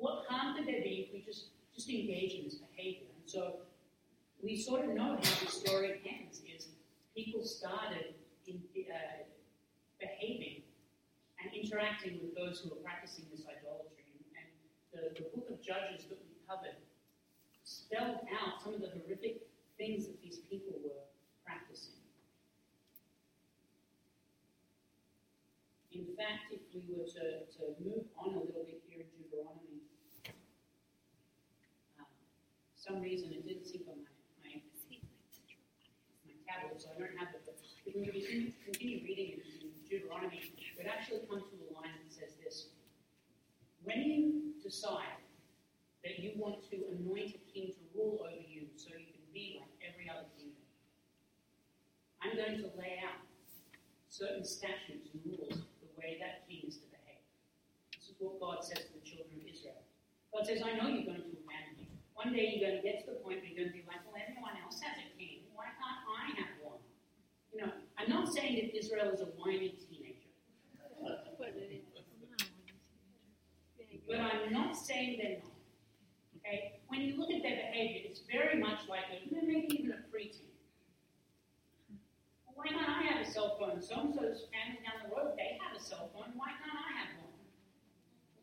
What 0.02 0.26
harm 0.26 0.58
could 0.58 0.65
there 0.65 0.82
be 0.82 1.06
if 1.06 1.13
we 1.13 1.22
just, 1.22 1.54
just 1.76 1.88
engage 1.93 2.34
in 2.34 2.50
this 2.50 2.58
behavior? 2.58 3.13
And 3.13 3.30
so 3.30 3.62
we 4.41 4.58
sort 4.58 4.82
of 4.82 4.98
know 4.98 5.13
how 5.22 5.46
the 5.46 5.52
story 5.54 6.02
ends, 6.10 6.41
is 6.50 6.74
people 7.13 7.46
started 7.46 8.17
in, 8.50 8.58
uh, 8.89 9.30
behaving 10.02 10.65
and 11.38 11.54
interacting 11.54 12.17
with 12.17 12.34
those 12.34 12.62
who 12.62 12.74
were 12.74 12.82
practicing 12.82 13.26
this 13.30 13.46
idolatry 13.46 14.03
the, 14.94 15.10
the 15.18 15.26
book 15.34 15.50
of 15.50 15.58
Judges 15.62 16.06
that 16.06 16.22
we 16.22 16.38
covered 16.46 16.78
spelled 17.66 18.22
out 18.30 18.62
some 18.62 18.78
of 18.78 18.82
the 18.82 18.94
horrific 18.94 19.42
things 19.78 20.06
that 20.06 20.22
these 20.22 20.46
people 20.50 20.78
were 20.86 21.02
practicing. 21.46 21.98
In 25.94 26.06
fact, 26.18 26.54
if 26.54 26.62
we 26.74 26.82
were 26.90 27.06
to, 27.06 27.46
to 27.58 27.62
move 27.82 28.06
on 28.18 28.34
a 28.34 28.42
little 28.42 28.66
bit 28.66 28.82
here 28.90 29.06
in 29.06 29.10
Deuteronomy, 29.14 29.82
um, 31.98 32.10
for 32.74 32.78
some 32.78 33.02
reason 33.02 33.30
it 33.34 33.46
didn't 33.46 33.66
sync 33.66 33.86
on 33.90 34.02
my, 34.02 34.10
my, 34.42 34.98
my 36.26 36.34
tablet, 36.50 36.82
so 36.82 36.90
I 36.94 36.98
don't 36.98 37.14
have 37.18 37.34
it. 37.34 37.46
But 37.46 37.58
if 37.86 37.94
we 37.94 38.54
continue, 38.66 39.06
reading 39.06 39.38
in, 39.38 39.70
in 39.70 39.74
Deuteronomy, 39.86 40.42
we'd 40.78 40.90
actually 40.90 41.22
come 41.30 41.46
to 41.46 41.56
a 41.62 41.70
line 41.78 41.94
that 41.94 42.10
says 42.10 42.42
this 42.42 42.74
when 43.84 44.02
you 44.04 44.54
decide 44.63 45.19
that 46.04 46.19
you 46.19 46.32
want 46.36 46.63
to 46.72 46.76
anoint 46.91 47.36
a 47.36 47.41
king 47.52 47.72
to 47.72 47.84
rule 47.96 48.24
over 48.24 48.43
you 48.43 48.67
so 48.76 48.91
you 48.96 49.12
can 49.12 49.28
be 49.34 49.60
like 49.60 49.72
every 49.84 50.08
other 50.12 50.28
kingdom, 50.36 50.63
I'm 52.24 52.36
going 52.36 52.60
to 52.63 52.72
lay 52.80 53.00
out 53.04 53.24
certain 54.08 54.43
statutes 54.43 55.12
and 55.12 55.19
rules 55.28 55.67
the 55.84 55.89
way 56.00 56.19
that 56.19 56.48
king 56.48 56.63
is 56.67 56.80
to 56.80 56.88
behave. 56.91 57.24
This 57.96 58.12
is 58.12 58.15
what 58.19 58.39
God 58.39 58.63
says 58.63 58.88
to 58.88 58.91
the 58.96 59.04
children 59.04 59.43
of 59.43 59.48
Israel. 59.48 59.84
God 60.32 60.48
says, 60.48 60.63
I 60.63 60.80
know 60.80 60.88
you're 60.88 61.08
going 61.08 61.24
to 61.24 61.36
abandon 61.43 61.84
me. 61.84 61.88
One 62.15 62.32
day 62.32 62.56
you're 62.56 62.63
going 62.63 62.80
to 62.80 62.86
get 62.86 63.04
to 63.04 63.15
the 63.15 63.19
point 63.19 63.43
where 63.43 63.48
you're 63.52 63.60
going 63.60 63.72
to 63.72 63.78
be 63.78 63.84
like, 63.88 64.04
well, 64.08 64.15
everyone 64.15 64.56
else 64.63 64.80
has 64.80 64.96
a 64.96 65.08
king. 65.19 65.48
Why 65.56 65.72
can't 65.76 66.04
I 66.08 66.24
have 66.39 66.56
one? 66.63 66.84
You 67.52 67.67
know, 67.67 67.72
I'm 68.00 68.10
not 68.10 68.32
saying 68.32 68.60
that 68.60 68.72
Israel 68.76 69.12
is 69.12 69.22
a 69.22 69.32
whiny 69.36 69.76
teenager. 69.76 70.32
But 71.04 71.52
I'm 74.12 74.54
not 74.54 74.76
saying 74.76 75.20
they're 75.22 75.39
not. 75.39 75.52
Okay? 76.38 76.80
When 76.88 77.02
you 77.02 77.18
look 77.18 77.32
at 77.32 77.42
their 77.42 77.56
behavior, 77.56 78.02
it's 78.06 78.22
very 78.32 78.60
much 78.60 78.88
like 78.89 79.06
a, 79.12 79.34
maybe 79.34 79.68
even 79.72 79.92
a 79.92 80.02
preteen. 80.13 80.52
Why 82.54 82.68
can't 82.68 82.88
I 82.88 83.02
have 83.04 83.28
a 83.28 83.30
cell 83.30 83.58
phone? 83.60 83.82
So 83.82 84.00
and 84.00 84.13
so's 84.13 84.48
family 84.54 84.80
down 84.86 85.10
the 85.10 85.16
road, 85.16 85.34
they 85.38 85.58
have 85.60 85.76
a 85.76 85.84
cell 85.84 86.12
phone. 86.13 86.32
Why 86.36 86.50
can't 86.62 86.78
I 86.78 87.00
have 87.00 87.18
one? 87.18 87.34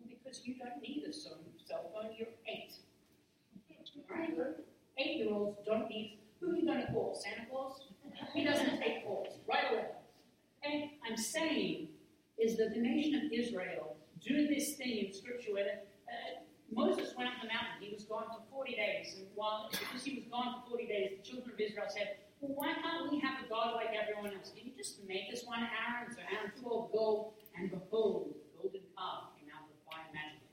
Well, 0.01 0.11
because 0.11 0.44
you 0.44 0.57
don't 0.57 0.83
need 0.83 1.05
a 1.09 1.12
cell 1.12 1.38
phone, 1.70 2.11
you're 2.18 2.29
eight. 2.49 2.75
Right? 4.11 4.31
Eight 4.99 5.16
year 5.18 5.33
olds 5.33 5.59
don't 5.64 5.88
need. 5.88 6.18
Who 6.40 6.53
are 6.53 6.57
you 6.57 6.66
going 6.66 6.85
to 6.85 6.92
call? 6.92 7.14
Santa 7.14 7.49
Claus? 7.51 7.81
He 8.35 8.44
doesn't 8.44 8.81
take 8.81 9.05
calls. 9.05 9.38
Right 9.49 9.73
away. 9.73 9.87
And 10.64 10.90
I'm 11.09 11.16
saying 11.16 11.88
is 12.38 12.57
that 12.57 12.75
the 12.75 12.81
nation 12.81 13.14
of 13.14 13.33
Israel 13.33 13.96
do 14.20 14.46
this 14.46 14.74
thing 14.76 15.06
in 15.06 15.12
Scripture 15.12 15.52
where 15.52 15.83
uh, 16.09 16.44
Moses 16.72 17.14
went 17.16 17.28
up 17.28 17.40
the 17.40 17.48
mountain. 17.48 17.80
He 17.80 17.92
was 17.92 18.04
gone 18.04 18.28
for 18.28 18.44
40 18.52 18.76
days. 18.76 19.16
And 19.18 19.26
while, 19.35 19.68
because 19.72 20.04
he 20.04 20.20
was 20.20 20.24
gone 20.30 20.62
for 20.62 20.76
40 20.76 20.87
days, 20.87 21.09
the 21.18 21.22
children 21.24 21.50
of 21.52 21.59
Israel 21.61 21.88
said, 21.88 22.20
Well, 22.40 22.54
why 22.54 22.76
can't 22.78 23.11
we 23.11 23.18
have 23.20 23.42
a 23.42 23.48
God 23.48 23.74
like 23.74 23.96
everyone 23.96 24.30
else? 24.37 24.52
Can 24.54 24.68
you 24.68 24.72
just 24.76 25.02
make 25.09 25.33
us 25.33 25.44
one 25.44 25.64
Aaron? 25.64 26.12
So 26.12 26.20
Aaron 26.28 26.52
took 26.54 26.70
off 26.70 26.92
gold, 26.92 27.35
and 27.56 27.70
behold, 27.70 28.37
the 28.37 28.44
golden 28.56 28.85
calf 28.94 29.35
came 29.35 29.48
out 29.50 29.66
of 29.66 29.72
the 29.72 29.80
fire 29.88 30.09
magically. 30.14 30.52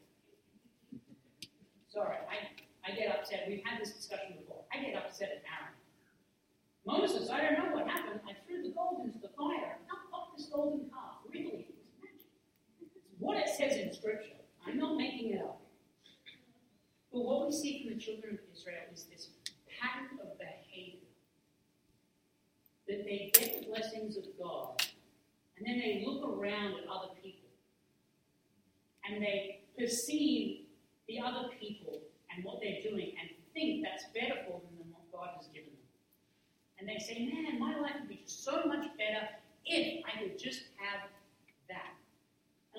Sorry, 1.91 2.17
I, 2.27 2.56
I 2.88 2.95
get 2.95 3.12
upset. 3.12 3.45
We've 3.47 3.63
had 3.63 3.80
this 3.80 3.93
discussion 3.93 4.39
before. 4.39 4.63
I 4.73 4.80
get 4.84 4.95
upset 4.95 5.30
at 5.30 5.41
Aaron. 5.45 5.75
Moses, 6.88 7.30
I 7.30 7.43
don't 7.43 7.60
know 7.60 7.75
what 7.75 7.88
happened. 7.88 8.21
I 8.23 8.32
threw 8.47 8.63
the 8.63 8.71
gold 8.71 9.03
into 9.03 9.19
the 9.19 9.27
fire. 9.36 9.75
How 9.91 10.08
popped 10.10 10.38
this 10.38 10.47
golden 10.47 10.89
calf? 10.89 11.07
What 13.19 13.38
it 13.38 13.49
says 13.49 13.77
in 13.77 13.93
Scripture. 13.93 14.38
I'm 14.65 14.77
not 14.77 14.97
making 14.97 15.34
it 15.34 15.41
up. 15.41 15.62
But 17.12 17.21
what 17.21 17.45
we 17.45 17.53
see 17.53 17.84
from 17.84 17.97
the 17.97 17.99
children 17.99 18.34
of 18.34 18.39
Israel 18.56 18.84
is 18.93 19.06
this 19.06 19.30
pattern 19.80 20.19
of 20.21 20.38
behavior 20.38 20.99
that 22.88 23.03
they 23.06 23.32
get 23.34 23.60
the 23.60 23.65
blessings 23.67 24.17
of 24.17 24.23
God, 24.39 24.82
and 25.58 25.65
then 25.65 25.80
they 25.80 26.03
look 26.06 26.23
around 26.27 26.75
at 26.75 26.88
other 26.89 27.13
people, 27.21 27.49
and 29.10 29.21
they 29.21 29.62
perceive 29.77 30.65
the 31.08 31.19
other 31.19 31.49
people 31.60 31.99
and 32.34 32.43
what 32.43 32.60
they're 32.62 32.82
doing, 32.82 33.13
and 33.19 33.30
think 33.53 33.84
that's 33.84 34.06
better 34.13 34.39
for 34.45 34.62
them 34.62 34.77
than 34.77 34.91
what 34.91 35.12
God 35.12 35.30
has 35.38 35.47
given 35.47 35.71
them. 35.71 35.89
And 36.80 36.88
they 36.88 36.99
say, 37.03 37.25
Man, 37.25 37.60
my 37.60 37.80
life 37.80 37.93
would 37.99 38.10
be 38.10 38.21
so 38.25 38.65
much 38.65 38.86
better 38.97 39.27
if 39.65 40.03
I 40.06 40.21
could 40.21 40.38
just 40.38 40.63
have. 40.77 41.10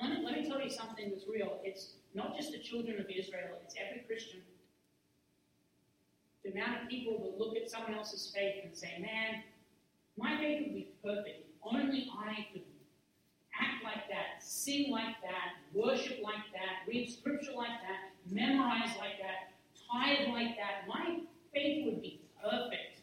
And 0.00 0.10
let 0.10 0.18
me, 0.18 0.24
let 0.24 0.42
me 0.42 0.48
tell 0.48 0.60
you 0.60 0.70
something 0.70 1.10
that's 1.10 1.26
real. 1.28 1.60
It's 1.64 1.94
not 2.14 2.36
just 2.36 2.52
the 2.52 2.58
children 2.58 3.00
of 3.00 3.06
Israel, 3.06 3.58
it's 3.64 3.74
every 3.76 4.02
Christian. 4.06 4.40
The 6.44 6.52
amount 6.52 6.82
of 6.82 6.88
people 6.88 7.18
that 7.18 7.38
look 7.38 7.56
at 7.56 7.70
someone 7.70 7.94
else's 7.94 8.32
faith 8.34 8.64
and 8.64 8.76
say, 8.76 8.98
man, 9.00 9.42
my 10.16 10.38
faith 10.38 10.62
would 10.66 10.74
be 10.74 10.88
perfect 11.04 11.48
only 11.62 12.10
I 12.16 12.46
could 12.52 12.62
act 13.60 13.84
like 13.84 14.08
that, 14.08 14.42
sing 14.42 14.90
like 14.90 15.20
that, 15.22 15.58
worship 15.74 16.18
like 16.22 16.46
that, 16.52 16.88
read 16.88 17.10
scripture 17.10 17.52
like 17.56 17.80
that, 17.82 18.12
memorize 18.30 18.96
like 18.98 19.18
that, 19.20 19.52
tithe 19.90 20.28
like 20.28 20.56
that. 20.56 20.86
My 20.88 21.20
faith 21.52 21.86
would 21.86 22.02
be 22.02 22.20
perfect. 22.42 23.00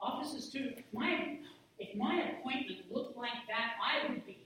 Officers, 0.00 0.48
too, 0.48 0.72
my, 0.92 1.38
if 1.78 1.96
my 1.96 2.30
appointment 2.30 2.80
looked 2.90 3.16
like 3.16 3.46
that, 3.48 3.72
I 3.82 4.08
would 4.08 4.26
be 4.26 4.38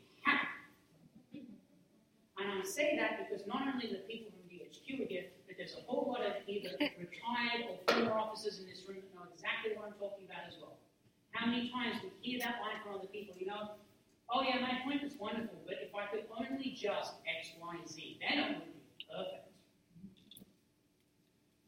and 2.39 2.51
I 2.51 2.65
say 2.67 2.97
that 2.99 3.23
because 3.23 3.47
not 3.47 3.63
only 3.71 3.87
the 3.87 4.03
people 4.11 4.33
from 4.35 4.43
DHQ 4.51 5.07
are 5.07 5.09
here, 5.09 5.27
but 5.47 5.57
there's 5.57 5.79
a 5.79 5.83
whole 5.87 6.11
lot 6.11 6.27
of 6.27 6.43
either 6.47 6.75
retired 6.81 7.71
or 7.71 7.79
former 7.87 8.19
officers 8.19 8.59
in 8.59 8.67
this 8.67 8.83
room 8.89 8.99
that 9.07 9.15
know 9.15 9.27
exactly 9.31 9.79
what 9.79 9.87
I'm 9.87 9.99
talking 9.99 10.27
about 10.27 10.51
as 10.51 10.59
well. 10.59 10.79
How 11.31 11.47
many 11.47 11.71
times 11.71 12.03
we 12.03 12.11
hear 12.23 12.39
that 12.43 12.59
line 12.59 12.83
from 12.83 12.99
other 12.99 13.11
people, 13.11 13.35
you 13.39 13.47
know, 13.47 13.79
oh 14.31 14.43
yeah, 14.43 14.59
my 14.59 14.83
appointment's 14.83 15.15
wonderful, 15.19 15.63
but 15.67 15.79
if 15.79 15.95
I 15.95 16.11
could 16.11 16.27
only 16.35 16.75
just 16.75 17.15
X, 17.23 17.55
Y, 17.61 17.75
Z, 17.87 18.19
then 18.19 18.39
it 18.39 18.49
would 18.59 18.75
be 18.75 19.07
perfect. 19.07 19.47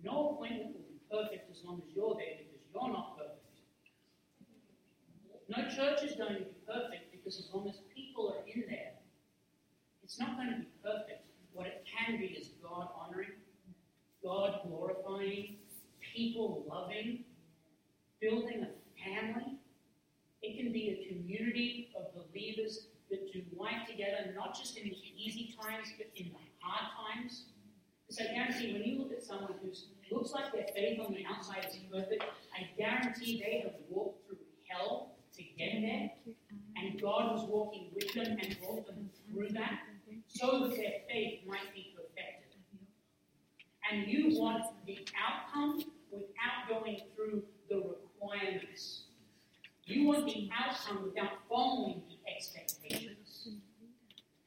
No 0.03 0.35
appointment 0.35 0.75
will 0.75 0.87
be 0.91 0.99
perfect 1.11 1.51
as 1.51 1.63
long 1.65 1.83
as 1.87 1.95
you're 1.95 2.15
there 2.15 2.43
because 2.43 2.63
you're 2.75 2.91
not 2.91 3.19
perfect. 3.19 3.43
No 5.47 5.63
church 5.71 6.03
is 6.03 6.17
going 6.19 6.35
to 6.35 6.41
be 6.43 6.59
perfect 6.67 7.15
because 7.15 7.39
as 7.39 7.47
long 7.55 7.69
as 7.69 7.79
people 7.95 8.35
are 8.35 8.43
in 8.51 8.65
there, 8.67 8.96
it's 10.07 10.21
not 10.21 10.37
going 10.37 10.49
to 10.51 10.61
be 10.61 10.69
perfect. 10.85 11.27
What 11.53 11.67
it 11.67 11.85
can 11.85 12.21
be 12.21 12.27
is 12.27 12.51
God 12.63 12.91
honoring, 12.95 13.35
God 14.23 14.61
glorifying, 14.65 15.57
people 16.01 16.65
loving, 16.69 17.25
building 18.21 18.65
a 18.65 18.71
family. 19.03 19.59
It 20.43 20.63
can 20.63 20.73
be 20.73 20.91
a 20.95 21.13
community 21.13 21.91
of 21.99 22.15
believers 22.15 22.87
that 23.11 23.33
do 23.33 23.43
life 23.59 23.89
together, 23.91 24.33
not 24.37 24.57
just 24.57 24.77
in 24.77 24.85
the 24.85 24.97
easy 25.17 25.57
times, 25.61 25.89
but 25.99 26.07
in 26.15 26.27
the 26.27 26.39
hard 26.61 27.17
times. 27.17 27.47
Because 28.07 28.29
I 28.31 28.33
guarantee 28.33 28.75
when 28.75 28.85
you 28.85 28.99
look 29.01 29.13
at 29.13 29.25
someone 29.25 29.55
who 29.61 29.73
looks 30.15 30.31
like 30.31 30.53
their 30.53 30.67
faith 30.73 31.01
on 31.01 31.15
the 31.15 31.25
outside 31.27 31.67
is 31.69 31.81
perfect, 31.93 32.23
I 32.55 32.71
guarantee 32.79 33.43
they 33.45 33.59
have 33.65 33.75
walked 33.89 34.25
through 34.29 34.39
hell 34.69 35.17
to 35.37 35.43
get 35.59 35.81
there, 35.81 36.11
and 36.77 37.03
God 37.03 37.33
was 37.33 37.49
walking 37.49 37.91
with 37.93 38.15
them 38.15 38.37
and 38.41 38.57
brought 38.61 38.87
them 38.87 39.11
through 39.29 39.49
that 39.49 39.81
so 40.29 40.61
that 40.61 40.77
their 40.77 40.93
faith 41.09 41.41
might 41.47 41.75
be 41.75 41.95
perfected. 41.97 42.59
And 43.91 44.07
you 44.07 44.39
want 44.39 44.65
the 44.87 44.99
outcome 45.17 45.85
without 46.11 46.69
going 46.69 47.01
through 47.15 47.43
the 47.69 47.77
requirements. 47.77 49.05
You 49.85 50.07
want 50.07 50.27
the 50.27 50.51
outcome 50.59 51.05
without 51.05 51.31
following 51.49 52.03
the 52.09 52.33
expectations. 52.33 53.49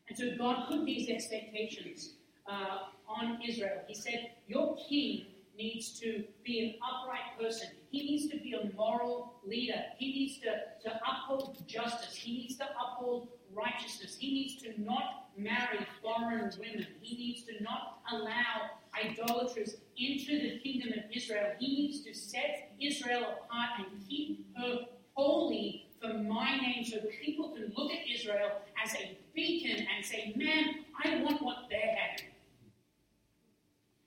And 0.09 0.17
so 0.17 0.35
God 0.37 0.67
put 0.67 0.85
these 0.85 1.09
expectations 1.09 2.15
uh, 2.49 2.89
on 3.07 3.39
Israel. 3.47 3.81
He 3.87 3.95
said, 3.95 4.31
Your 4.47 4.75
king 4.89 5.27
needs 5.57 5.99
to 5.99 6.23
be 6.43 6.59
an 6.59 6.75
upright 6.83 7.39
person. 7.39 7.69
He 7.91 8.03
needs 8.03 8.27
to 8.31 8.37
be 8.39 8.53
a 8.53 8.75
moral 8.75 9.39
leader. 9.45 9.81
He 9.97 10.11
needs 10.11 10.39
to, 10.39 10.89
to 10.89 10.99
uphold 11.07 11.63
justice. 11.67 12.15
He 12.15 12.39
needs 12.39 12.57
to 12.57 12.65
uphold 12.65 13.29
righteousness. 13.55 14.15
He 14.17 14.33
needs 14.33 14.61
to 14.63 14.81
not 14.81 15.29
marry 15.37 15.85
foreign 16.01 16.51
women. 16.59 16.87
He 17.01 17.17
needs 17.17 17.43
to 17.43 17.63
not 17.63 17.99
allow 18.11 18.71
idolaters 19.03 19.77
into 19.97 20.39
the 20.39 20.59
kingdom 20.59 20.93
of 20.97 21.05
Israel. 21.13 21.51
He 21.59 21.67
needs 21.67 22.01
to 22.05 22.13
set 22.13 22.71
Israel 22.79 23.35
apart 23.43 23.69
and 23.79 24.07
keep 24.07 24.45
her 24.57 24.79
holy 25.13 25.85
for 26.01 26.13
my 26.13 26.57
name 26.57 26.85
so 26.85 26.97
people 27.23 27.49
can 27.49 27.73
look 27.75 27.91
at 27.91 27.99
Israel 28.09 28.51
as 28.83 28.93
a 28.95 29.17
beacon 29.35 29.85
and 29.95 30.05
say, 30.05 30.33
man, 30.35 30.85
I 31.03 31.21
want 31.21 31.41
what 31.41 31.67
they're 31.69 31.95
having. 31.95 32.25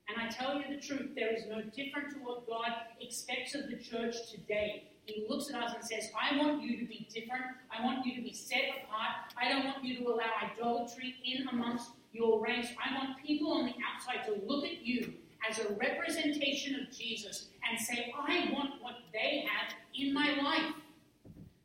And 0.08 0.20
I 0.20 0.28
tell 0.28 0.56
you 0.56 0.74
the 0.74 0.80
truth, 0.80 1.10
there 1.14 1.34
is 1.34 1.44
no 1.48 1.62
different 1.62 2.10
to 2.10 2.16
what 2.22 2.46
God 2.46 2.70
expects 3.00 3.54
of 3.54 3.68
the 3.68 3.76
church 3.76 4.30
today. 4.30 4.91
He 5.06 5.26
looks 5.28 5.50
at 5.50 5.60
us 5.60 5.74
and 5.74 5.84
says, 5.84 6.10
I 6.18 6.36
want 6.38 6.62
you 6.62 6.78
to 6.78 6.86
be 6.86 7.08
different. 7.12 7.42
I 7.70 7.84
want 7.84 8.06
you 8.06 8.14
to 8.16 8.22
be 8.22 8.32
set 8.32 8.62
apart. 8.84 9.32
I 9.40 9.48
don't 9.48 9.64
want 9.64 9.84
you 9.84 9.98
to 9.98 10.08
allow 10.08 10.30
idolatry 10.42 11.16
in 11.24 11.48
amongst 11.48 11.90
your 12.12 12.40
ranks. 12.40 12.68
I 12.82 12.94
want 12.96 13.22
people 13.24 13.52
on 13.52 13.66
the 13.66 13.74
outside 13.84 14.24
to 14.26 14.46
look 14.46 14.64
at 14.64 14.86
you 14.86 15.14
as 15.48 15.58
a 15.58 15.72
representation 15.74 16.80
of 16.80 16.96
Jesus 16.96 17.48
and 17.68 17.80
say, 17.80 18.12
I 18.16 18.50
want 18.52 18.80
what 18.80 18.96
they 19.12 19.44
have 19.48 19.74
in 19.94 20.14
my 20.14 20.40
life. 20.40 20.74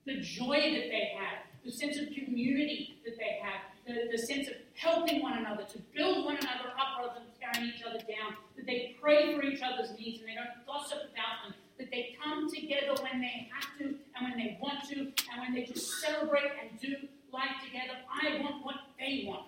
The 0.05 0.21
joy 0.21 0.55
that 0.55 0.89
they 0.89 1.11
have, 1.17 1.43
the 1.65 1.71
sense 1.71 1.97
of 1.97 2.07
community 2.07 2.97
that 3.05 3.17
they 3.17 3.39
have, 3.43 3.61
the, 3.85 4.09
the 4.11 4.17
sense 4.17 4.47
of 4.47 4.55
helping 4.73 5.21
one 5.21 5.37
another, 5.37 5.63
to 5.63 5.79
build 5.93 6.25
one 6.25 6.37
another 6.37 6.69
up 6.79 6.97
rather 6.97 7.19
than 7.19 7.27
tearing 7.39 7.69
each 7.69 7.83
other 7.83 7.99
down, 7.99 8.35
that 8.55 8.65
they 8.65 8.95
pray 9.01 9.35
for 9.35 9.43
each 9.43 9.61
other's 9.61 9.91
needs 9.99 10.19
and 10.19 10.29
they 10.29 10.35
don't 10.35 10.65
gossip 10.65 11.11
about 11.11 11.43
them, 11.43 11.53
that 11.77 11.91
they 11.91 12.15
come 12.21 12.49
together 12.49 12.95
when 13.03 13.21
they 13.21 13.49
have 13.53 13.77
to 13.77 13.85
and 13.85 14.21
when 14.21 14.37
they 14.37 14.57
want 14.61 14.83
to, 14.89 14.99
and 14.99 15.41
when 15.41 15.53
they 15.53 15.63
just 15.63 16.01
celebrate 16.01 16.51
and 16.61 16.79
do 16.79 17.07
life 17.31 17.61
together. 17.63 17.99
I 18.09 18.41
want 18.41 18.65
what 18.65 18.75
they 18.99 19.25
want. 19.27 19.47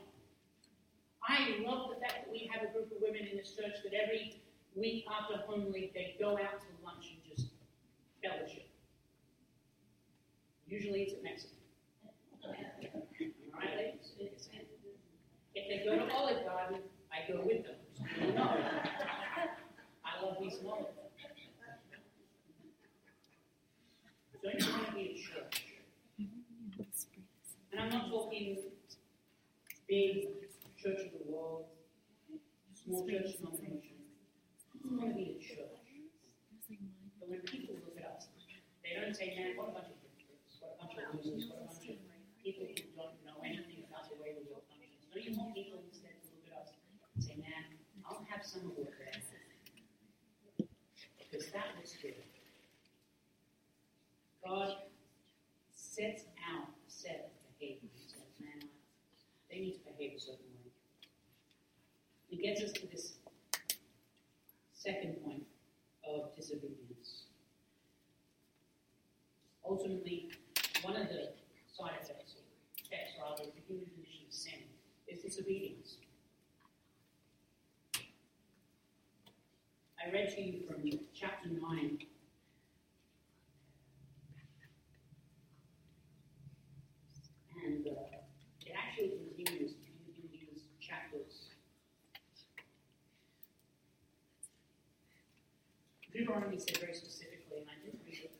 I 1.27 1.61
love 1.65 1.89
the 1.89 1.99
fact 1.99 2.25
that 2.25 2.31
we 2.31 2.49
have 2.53 2.69
a 2.69 2.73
group 2.73 2.91
of 2.91 2.97
women 3.01 3.27
in 3.27 3.37
this 3.37 3.51
church 3.55 3.83
that 3.83 3.93
every 3.93 4.41
week 4.75 5.05
after 5.09 5.37
home 5.45 5.71
they 5.71 6.15
go 6.19 6.31
out 6.31 6.59
to 6.61 6.67
lunch 6.83 7.05
and 7.11 7.35
just 7.35 7.49
fellowship. 8.23 8.67
Usually 10.67 11.01
it's 11.03 11.13
at 11.13 11.23
Mexican. 11.23 11.57
All 12.43 12.51
right, 13.59 13.75
ladies? 13.75 14.49
If 15.55 15.67
they 15.67 15.83
go 15.85 15.95
to 15.95 16.13
Olive 16.13 16.45
Garden, 16.45 16.79
I 17.11 17.31
go 17.31 17.41
with 17.43 17.63
them. 17.63 17.75
I 20.05 20.23
love 20.23 20.37
these 20.39 20.57
some 20.57 20.67
Olive 20.67 20.83
Garden. 20.83 21.09
Don't 24.41 24.71
want 24.71 24.87
to 24.87 24.93
be 24.95 25.01
a 25.01 25.15
church? 25.19 25.65
And 27.71 27.79
I'm 27.81 27.89
not 27.89 28.09
talking 28.09 28.57
big 29.89 30.31
church 30.79 31.01
of 31.05 31.11
the 31.11 31.25
world, 31.27 31.65
small 32.71 33.03
church 33.03 33.35
denomination. 33.35 33.99
I 34.79 34.95
want 34.95 35.11
to 35.11 35.15
be 35.17 35.35
a 35.35 35.43
church. 35.43 35.75
But 37.19 37.27
when 37.27 37.41
people 37.41 37.75
look 37.83 37.99
at 37.99 38.05
us, 38.15 38.31
they 38.79 38.95
don't 38.95 39.11
say, 39.11 39.35
man, 39.35 39.59
what 39.59 39.69
a 39.69 39.81
bunch 39.81 39.91
of 39.91 39.99
hypocrites, 39.99 40.55
what 40.63 40.77
a 40.77 40.87
bunch 40.87 40.95
of 40.95 41.19
losers, 41.19 41.51
what 41.51 41.59
a 41.59 41.67
bunch 41.67 41.89
of 41.89 41.99
people 42.39 42.63
who 42.63 42.79
don't 42.95 43.19
know 43.27 43.43
anything 43.43 43.83
about 43.91 44.07
the 44.07 44.15
way 44.23 44.39
the 44.39 44.45
world 44.47 44.63
functions. 44.71 45.03
Don't 45.11 45.25
you 45.25 45.35
want 45.35 45.51
people 45.51 45.83
instead 45.83 46.15
to 46.15 46.31
look 46.31 46.47
at 46.47 46.63
us 46.63 46.71
and 47.17 47.19
say, 47.19 47.35
man, 47.41 47.75
I'll 48.07 48.23
have 48.31 48.45
some 48.45 48.71
of 48.71 48.77
what 48.77 48.93
they 48.95 49.09
have. 49.09 49.25
Because 51.17 51.51
that 51.51 51.75
looks 51.75 51.97
good. 51.99 52.28
God 54.49 54.73
sets 55.71 56.23
out 56.51 56.69
a 56.69 56.91
set 56.91 57.29
of 57.29 57.59
behavior. 57.59 57.87
He 57.93 58.09
says, 58.09 58.25
man, 58.41 58.67
they 59.51 59.59
need 59.59 59.73
to 59.73 59.91
behave 59.91 60.17
a 60.17 60.19
certain 60.19 60.49
way. 60.57 60.71
It 62.31 62.41
gets 62.41 62.63
us 62.63 62.71
to 62.81 62.87
this 62.87 63.13
second 64.73 65.23
point 65.23 65.43
of 66.03 66.35
disobedience. 66.35 67.25
Ultimately, 69.63 70.31
one 70.81 70.95
of 70.95 71.09
the 71.09 71.29
side 71.71 71.91
effects, 72.01 72.33
or 72.33 72.41
effects 72.83 73.11
rather, 73.21 73.43
of 73.43 73.53
the 73.53 73.61
human 73.67 73.85
condition 73.85 74.25
of 74.27 74.33
sin 74.33 74.61
is 75.07 75.21
disobedience. 75.21 75.97
I 80.03 80.11
read 80.11 80.33
to 80.35 80.41
you 80.41 80.63
from 80.65 80.81
chapter 81.13 81.49
9 81.49 81.99
And 87.65 87.85
uh, 87.85 87.91
it 88.65 88.73
actually 88.75 89.09
continues 89.09 89.71
in, 89.71 89.93
in 90.17 90.29
these 90.31 90.63
chapters. 90.79 91.49
Deuteronomy 96.19 96.59
said 96.59 96.75
very 96.83 96.91
specifically, 96.91 97.63
and 97.63 97.71
I 97.71 97.79
didn't 97.79 98.03
read 98.03 98.27
it, 98.27 98.35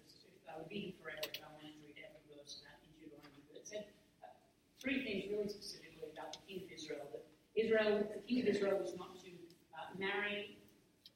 I 0.52 0.60
would 0.60 0.68
be 0.68 0.92
here 0.92 1.00
forever 1.00 1.24
if 1.32 1.39
I 1.39 1.48
wanted 1.56 1.72
to 1.72 1.80
read 1.80 1.96
every 2.04 2.20
verse 2.28 2.60
of 2.60 2.68
that 2.68 2.84
in 2.84 2.92
Deuteronomy, 3.00 3.39
but 3.48 3.56
it 3.56 3.63
said 3.63 3.88
uh, 4.20 4.36
three 4.84 5.00
things 5.08 5.32
really 5.32 5.48
specifically 5.48 6.12
about 6.12 6.36
the 6.36 6.44
king 6.44 6.68
of 6.68 6.76
Israel. 6.76 7.08
That 7.15 7.24
Israel, 7.56 8.04
the 8.04 8.20
king 8.28 8.44
of 8.44 8.52
Israel 8.52 8.84
was 8.84 9.00
not 9.00 9.15
to 9.24 9.32
uh, 9.72 9.96
marry 9.96 10.60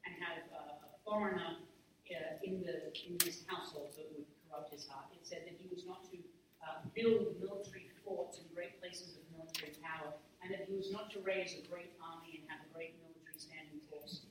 and 0.07 0.15
have 0.23 0.39
uh, 0.55 0.87
a 0.87 0.91
foreigner 1.03 1.59
uh, 1.59 2.47
in, 2.47 2.63
the, 2.63 2.95
in 2.95 3.19
his 3.19 3.43
household 3.51 3.91
that 3.99 4.07
would 4.15 4.23
corrupt 4.47 4.71
his 4.71 4.87
heart. 4.87 5.11
It 5.11 5.27
said 5.27 5.43
that 5.43 5.59
he 5.59 5.67
was 5.67 5.83
not 5.83 6.07
to 6.15 6.17
uh, 6.63 6.79
build 6.95 7.43
military 7.43 7.91
forts 8.07 8.39
and 8.39 8.47
great 8.55 8.79
places 8.79 9.19
of 9.19 9.27
military 9.35 9.75
power, 9.83 10.15
and 10.39 10.47
that 10.47 10.63
he 10.63 10.79
was 10.79 10.95
not 10.95 11.11
to 11.11 11.19
raise 11.27 11.59
a 11.59 11.63
great 11.67 11.91
army 11.99 12.39
and 12.39 12.47
have 12.47 12.63
a 12.63 12.71
great 12.71 12.95
military 13.03 13.35
standing 13.35 13.83
force. 13.91 14.23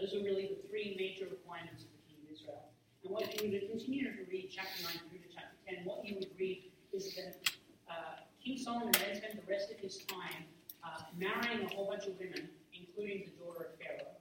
Those 0.00 0.16
are 0.16 0.24
really 0.24 0.56
the 0.56 0.68
three 0.72 0.96
major 0.96 1.28
requirements 1.28 1.84
of 1.84 1.92
the 1.92 2.00
king 2.08 2.16
of 2.24 2.32
Israel. 2.32 2.72
And 3.04 3.12
what 3.12 3.28
you 3.36 3.52
would 3.52 3.68
continue 3.68 4.08
to 4.08 4.24
read, 4.32 4.48
chapter 4.48 4.80
9 4.80 4.96
through 5.12 5.20
to 5.20 5.28
chapter 5.28 5.52
10, 5.68 5.84
what 5.84 6.00
you 6.08 6.16
would 6.16 6.32
read 6.40 6.72
is 6.96 7.12
that 7.20 7.36
uh, 7.84 8.24
King 8.40 8.56
Solomon 8.56 8.96
then 8.96 9.12
spent 9.20 9.36
the 9.36 9.44
rest 9.44 9.68
of 9.68 9.76
his 9.76 10.00
time 10.08 10.48
uh, 10.80 11.04
marrying 11.20 11.68
a 11.68 11.70
whole 11.76 11.92
bunch 11.92 12.08
of 12.08 12.16
women, 12.16 12.48
including 12.72 13.28
the 13.28 13.44
daughter 13.44 13.68
of 13.68 13.72
Pharaoh, 13.76 14.16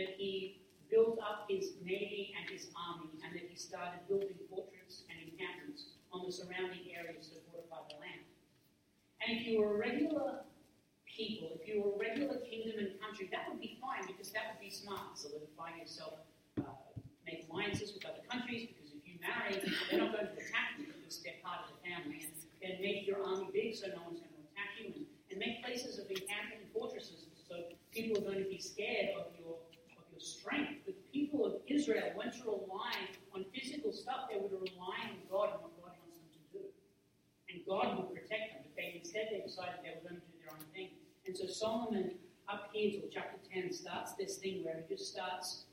that 0.00 0.16
he 0.16 0.64
built 0.88 1.20
up 1.20 1.44
his 1.44 1.76
navy 1.84 2.32
and 2.32 2.48
his 2.48 2.72
army, 2.72 3.12
and 3.20 3.36
that 3.36 3.44
he 3.52 3.56
started 3.56 4.00
building 4.08 4.32
fortresses 4.48 5.04
and 5.12 5.20
encampments 5.28 5.92
on 6.08 6.24
the 6.24 6.32
surrounding 6.32 6.88
areas 6.96 7.28
to 7.28 7.36
fortify 7.52 7.84
the 7.92 8.00
land. 8.00 8.24
And 9.20 9.36
if 9.36 9.44
you 9.44 9.60
were 9.60 9.76
a 9.76 9.78
regular 9.78 10.40
people, 11.16 11.56
if 11.56 11.64
you 11.64 11.80
were 11.80 11.96
a 11.96 11.98
regular 11.98 12.36
kingdom 12.44 12.76
and 12.78 13.00
country, 13.00 13.32
that 13.32 13.48
would 13.48 13.60
be 13.60 13.80
fine 13.80 14.04
because 14.06 14.28
that 14.36 14.52
would 14.52 14.60
be 14.60 14.68
smart. 14.68 15.16
Solidify 15.16 15.80
yourself, 15.80 16.20
uh, 16.60 16.68
make 17.24 17.48
alliances 17.48 17.96
with 17.96 18.04
other 18.04 18.22
countries 18.28 18.68
because 18.68 18.92
if 18.92 19.00
you 19.08 19.16
marry, 19.24 19.56
they're 19.88 20.04
not 20.04 20.12
going 20.12 20.28
to 20.28 20.36
attack 20.36 20.76
you 20.76 20.92
because 20.92 21.24
they're 21.24 21.40
part 21.40 21.64
of 21.64 21.72
the 21.72 21.80
family. 21.88 22.28
And 22.66 22.80
make 22.80 23.06
your 23.06 23.22
army 23.22 23.46
big 23.54 23.76
so 23.78 23.86
no 23.94 24.02
one's 24.10 24.18
going 24.18 24.34
to 24.34 24.42
attack 24.50 24.74
you, 24.80 24.90
and, 24.90 25.06
and 25.30 25.38
make 25.38 25.62
places 25.62 26.02
of 26.02 26.10
encampment 26.10 26.66
and 26.66 26.70
fortresses 26.74 27.26
so 27.48 27.62
people 27.92 28.18
are 28.18 28.26
going 28.26 28.42
to 28.42 28.50
be 28.50 28.58
scared 28.58 29.14
of 29.14 29.30
your 29.38 29.54
of 29.94 30.04
your 30.10 30.20
strength. 30.20 30.82
The 30.86 30.94
people 31.14 31.46
of 31.46 31.54
Israel 31.66 32.10
weren't 32.18 32.34
to 32.42 32.44
rely 32.44 32.94
on 33.34 33.46
physical 33.54 33.92
stuff; 33.92 34.26
they 34.30 34.38
were 34.38 34.50
to 34.50 34.58
rely 34.58 35.14
on 35.14 35.22
God 35.30 35.54
and 35.54 35.62
what 35.62 35.72
God 35.78 35.94
wants 35.94 36.18
them 36.18 36.26
to 36.34 36.42
do. 36.58 36.64
And 37.46 37.62
God 37.62 37.96
would 37.96 38.10
protect 38.10 38.58
them. 38.58 38.66
But 38.66 38.74
they 38.74 38.98
instead 38.98 39.30
they 39.30 39.46
decided 39.46 39.78
they 39.86 39.94
were 39.94 40.10
going 40.10 40.18
to 40.18 40.26
do 40.26 40.34
their 40.42 40.50
own 40.50 40.66
thing. 40.74 40.90
And 41.26 41.34
so 41.38 41.45
Solomon, 41.56 42.10
up 42.50 42.68
here 42.72 43.00
till 43.00 43.08
chapter 43.10 43.38
10, 43.50 43.72
starts 43.72 44.12
this 44.14 44.36
thing 44.36 44.62
where 44.62 44.84
he 44.86 44.94
just 44.94 45.10
starts 45.10 45.64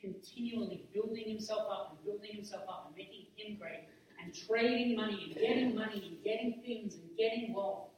continually 0.00 0.86
building 0.94 1.28
himself 1.28 1.66
up 1.68 1.96
and 1.96 2.04
building 2.04 2.30
himself 2.32 2.62
up 2.68 2.86
and 2.86 2.96
making 2.96 3.26
him 3.36 3.58
great 3.58 3.88
and 4.22 4.32
trading 4.32 4.96
money 4.96 5.18
and 5.26 5.34
getting 5.34 5.74
money 5.74 6.00
and 6.06 6.24
getting 6.24 6.62
things 6.64 6.94
and 6.94 7.02
getting 7.18 7.52
wealth. 7.52 7.88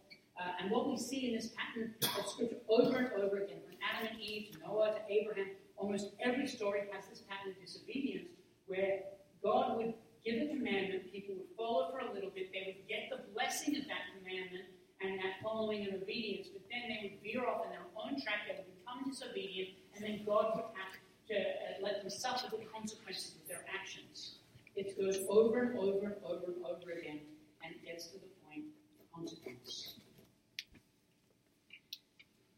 Uh, 0.40 0.62
and 0.62 0.70
what 0.70 0.88
we 0.88 0.96
see 0.96 1.28
in 1.28 1.34
this 1.34 1.52
pattern 1.54 1.94
of 2.00 2.26
scripture 2.26 2.56
over 2.70 2.96
and 2.96 3.12
over 3.22 3.44
again, 3.44 3.60
from 3.66 3.76
Adam 3.84 4.08
and 4.10 4.20
Eve 4.20 4.52
to 4.52 4.58
Noah 4.66 4.94
to 4.94 5.12
Abraham, 5.12 5.48
almost 5.76 6.12
every 6.24 6.46
story 6.46 6.88
has 6.92 7.06
this 7.06 7.22
pattern 7.28 7.52
of 7.52 7.60
disobedience 7.60 8.28
where 8.66 9.00
God 9.44 9.76
would 9.76 9.92
give 10.24 10.40
a 10.40 10.46
commandment, 10.46 11.12
people 11.12 11.34
would 11.34 11.52
follow 11.58 11.92
for 11.92 11.98
a 11.98 12.14
little 12.14 12.30
bit, 12.30 12.50
they 12.52 12.72
would 12.72 12.88
get 12.88 13.12
the 13.12 13.30
blessing 13.34 13.76
of 13.76 13.84
that 13.84 14.16
commandment 14.16 14.64
and 15.02 15.18
that 15.18 15.42
following 15.42 15.86
and 15.86 16.02
obedience, 16.02 16.48
but 16.52 16.62
then 16.70 16.82
they 16.88 16.98
would 17.02 17.22
veer 17.22 17.46
off 17.46 17.64
in 17.64 17.70
their 17.70 17.86
own 17.96 18.20
track, 18.20 18.46
they 18.46 18.54
would 18.54 18.70
become 18.78 19.02
disobedient, 19.08 19.70
and 19.94 20.04
then 20.04 20.22
God 20.24 20.52
would 20.54 20.70
have 20.78 20.94
to 21.28 21.34
uh, 21.34 21.82
let 21.82 22.00
them 22.00 22.10
suffer 22.10 22.50
the 22.50 22.64
consequences 22.66 23.34
of 23.40 23.48
their 23.48 23.64
actions. 23.72 24.36
It 24.76 24.98
goes 24.98 25.18
over 25.28 25.62
and 25.62 25.78
over 25.78 26.06
and 26.06 26.16
over 26.24 26.46
and 26.46 26.64
over 26.64 26.92
again, 26.92 27.20
and 27.64 27.74
it 27.74 27.84
gets 27.84 28.06
to 28.08 28.18
the 28.18 28.30
point 28.46 28.64
of 29.00 29.12
consequence. 29.12 29.94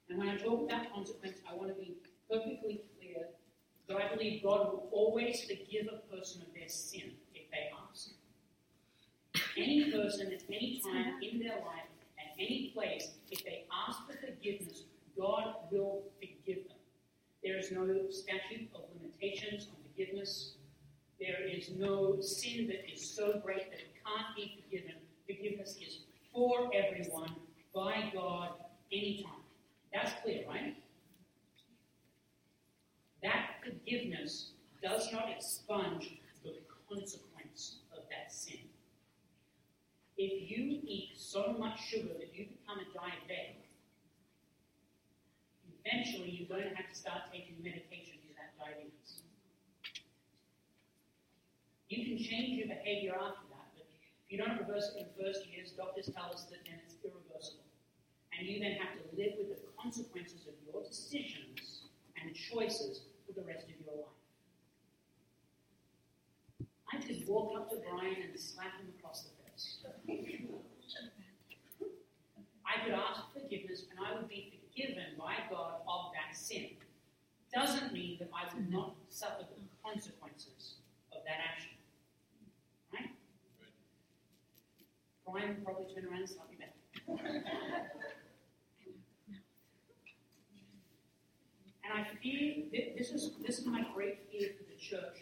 And 0.09 0.19
when 0.19 0.29
I 0.29 0.37
talk 0.37 0.69
about 0.69 0.93
consequence, 0.93 1.39
I 1.51 1.55
want 1.55 1.69
to 1.69 1.75
be 1.75 1.97
perfectly 2.31 2.83
clear 2.99 3.27
that 3.89 3.97
I 3.97 4.15
believe 4.15 4.43
God 4.43 4.73
will 4.73 4.89
always 4.93 5.43
forgive 5.43 5.89
a 5.93 6.15
person 6.15 6.43
of 6.43 6.49
their 6.55 6.69
sin 6.69 7.13
if 7.35 7.51
they 7.51 7.71
ask. 7.91 8.11
Any 9.57 9.91
person 9.91 10.33
at 10.33 10.43
any 10.49 10.81
time 10.85 11.15
in 11.23 11.41
their 11.41 11.57
life, 11.57 11.89
any 12.39 12.73
place, 12.75 13.11
if 13.31 13.45
they 13.45 13.65
ask 13.87 13.99
for 14.07 14.17
forgiveness, 14.17 14.85
God 15.19 15.55
will 15.71 16.03
forgive 16.19 16.69
them. 16.69 16.77
There 17.43 17.59
is 17.59 17.71
no 17.71 17.87
statute 18.11 18.69
of 18.75 18.83
limitations 19.01 19.69
on 19.69 19.77
forgiveness. 19.91 20.55
There 21.21 21.47
is 21.47 21.71
no 21.77 22.21
sin 22.21 22.67
that 22.69 22.91
is 22.91 23.09
so 23.09 23.41
great 23.45 23.71
that 23.71 23.81
it 23.81 23.93
can't 24.05 24.35
be 24.37 24.63
forgiven. 24.63 24.95
Forgiveness 25.27 25.77
is 25.81 26.01
for 26.33 26.71
everyone 26.75 27.35
by 27.75 28.11
God 28.13 28.51
anytime. 28.93 29.43
That's 29.93 30.13
clear, 30.23 30.45
right? 30.49 30.77
That 33.23 33.57
forgiveness 33.65 34.51
does 34.83 35.13
not 35.13 35.31
expunge 35.31 36.19
the 36.43 36.57
consequence 36.89 37.77
of 37.97 38.05
that 38.11 38.33
sin. 38.33 38.59
If 40.17 40.49
you 40.49 40.81
eat 40.87 41.11
so 41.17 41.57
much 41.59 41.81
sugar 41.91 42.15
that 42.19 42.31
you 42.35 42.47
become 42.47 42.79
a 42.79 42.87
diabetic, 42.97 43.67
eventually 45.85 46.31
you're 46.31 46.49
going 46.49 46.71
to 46.71 46.77
have 46.77 46.89
to 46.89 46.95
start 46.95 47.33
taking 47.33 47.59
medication 47.59 48.23
for 48.23 48.33
that 48.39 48.55
diabetes. 48.55 49.27
You 51.91 52.07
can 52.07 52.19
change 52.19 52.59
your 52.59 52.69
behavior 52.69 53.19
after 53.19 53.43
that, 53.51 53.75
but 53.75 53.87
if 53.91 54.31
you 54.31 54.39
don't 54.39 54.59
reverse 54.63 54.95
it 54.95 55.03
in 55.03 55.07
the 55.11 55.17
first 55.19 55.47
years, 55.51 55.75
doctors 55.75 56.09
tell 56.15 56.31
us 56.31 56.47
that 56.51 56.63
then 56.63 56.79
it's 56.87 56.95
irreversible. 57.03 57.67
And 58.39 58.47
you 58.47 58.59
then 58.63 58.79
have 58.79 58.95
to 58.95 59.05
live 59.19 59.35
with 59.39 59.51
the 59.51 59.63
consequences 59.75 60.47
of 60.47 60.55
your 60.63 60.83
decisions 60.83 61.91
and 62.23 62.35
choices 62.35 63.03
for 63.27 63.35
the 63.35 63.43
rest 63.43 63.67
of 63.67 63.75
your 63.83 63.99
life. 63.99 64.19
I 66.93 67.03
could 67.03 67.27
walk 67.27 67.59
up 67.59 67.71
to 67.71 67.77
Brian 67.83 68.23
and 68.23 68.39
slap 68.39 68.79
him. 68.79 68.94
I 70.09 70.13
could 72.85 72.95
ask 72.95 73.33
forgiveness 73.33 73.87
and 73.91 73.99
I 74.05 74.15
would 74.17 74.29
be 74.29 74.61
forgiven 74.61 75.17
by 75.19 75.35
God 75.51 75.81
of 75.89 76.13
that 76.13 76.37
sin. 76.37 76.77
Doesn't 77.53 77.93
mean 77.93 78.19
that 78.19 78.29
I 78.35 78.45
will 78.55 78.65
not 78.71 78.95
suffer 79.09 79.45
the 79.49 79.57
consequences 79.83 80.75
of 81.13 81.25
that 81.25 81.41
action. 81.53 81.71
Right? 82.93 83.11
Brian 85.31 85.57
will 85.57 85.65
probably 85.65 85.87
turn 85.95 86.07
around 86.07 86.21
and 86.21 86.29
slap 86.29 86.51
me 86.51 86.57
back. 86.57 86.75
and 91.85 91.93
I 91.93 92.07
fear 92.23 92.65
this 92.97 93.11
is 93.11 93.33
this 93.47 93.59
is 93.61 93.67
my 93.67 93.85
great 93.95 94.19
fear 94.31 94.51
for 94.59 94.65
the 94.65 94.77
church. 94.81 95.19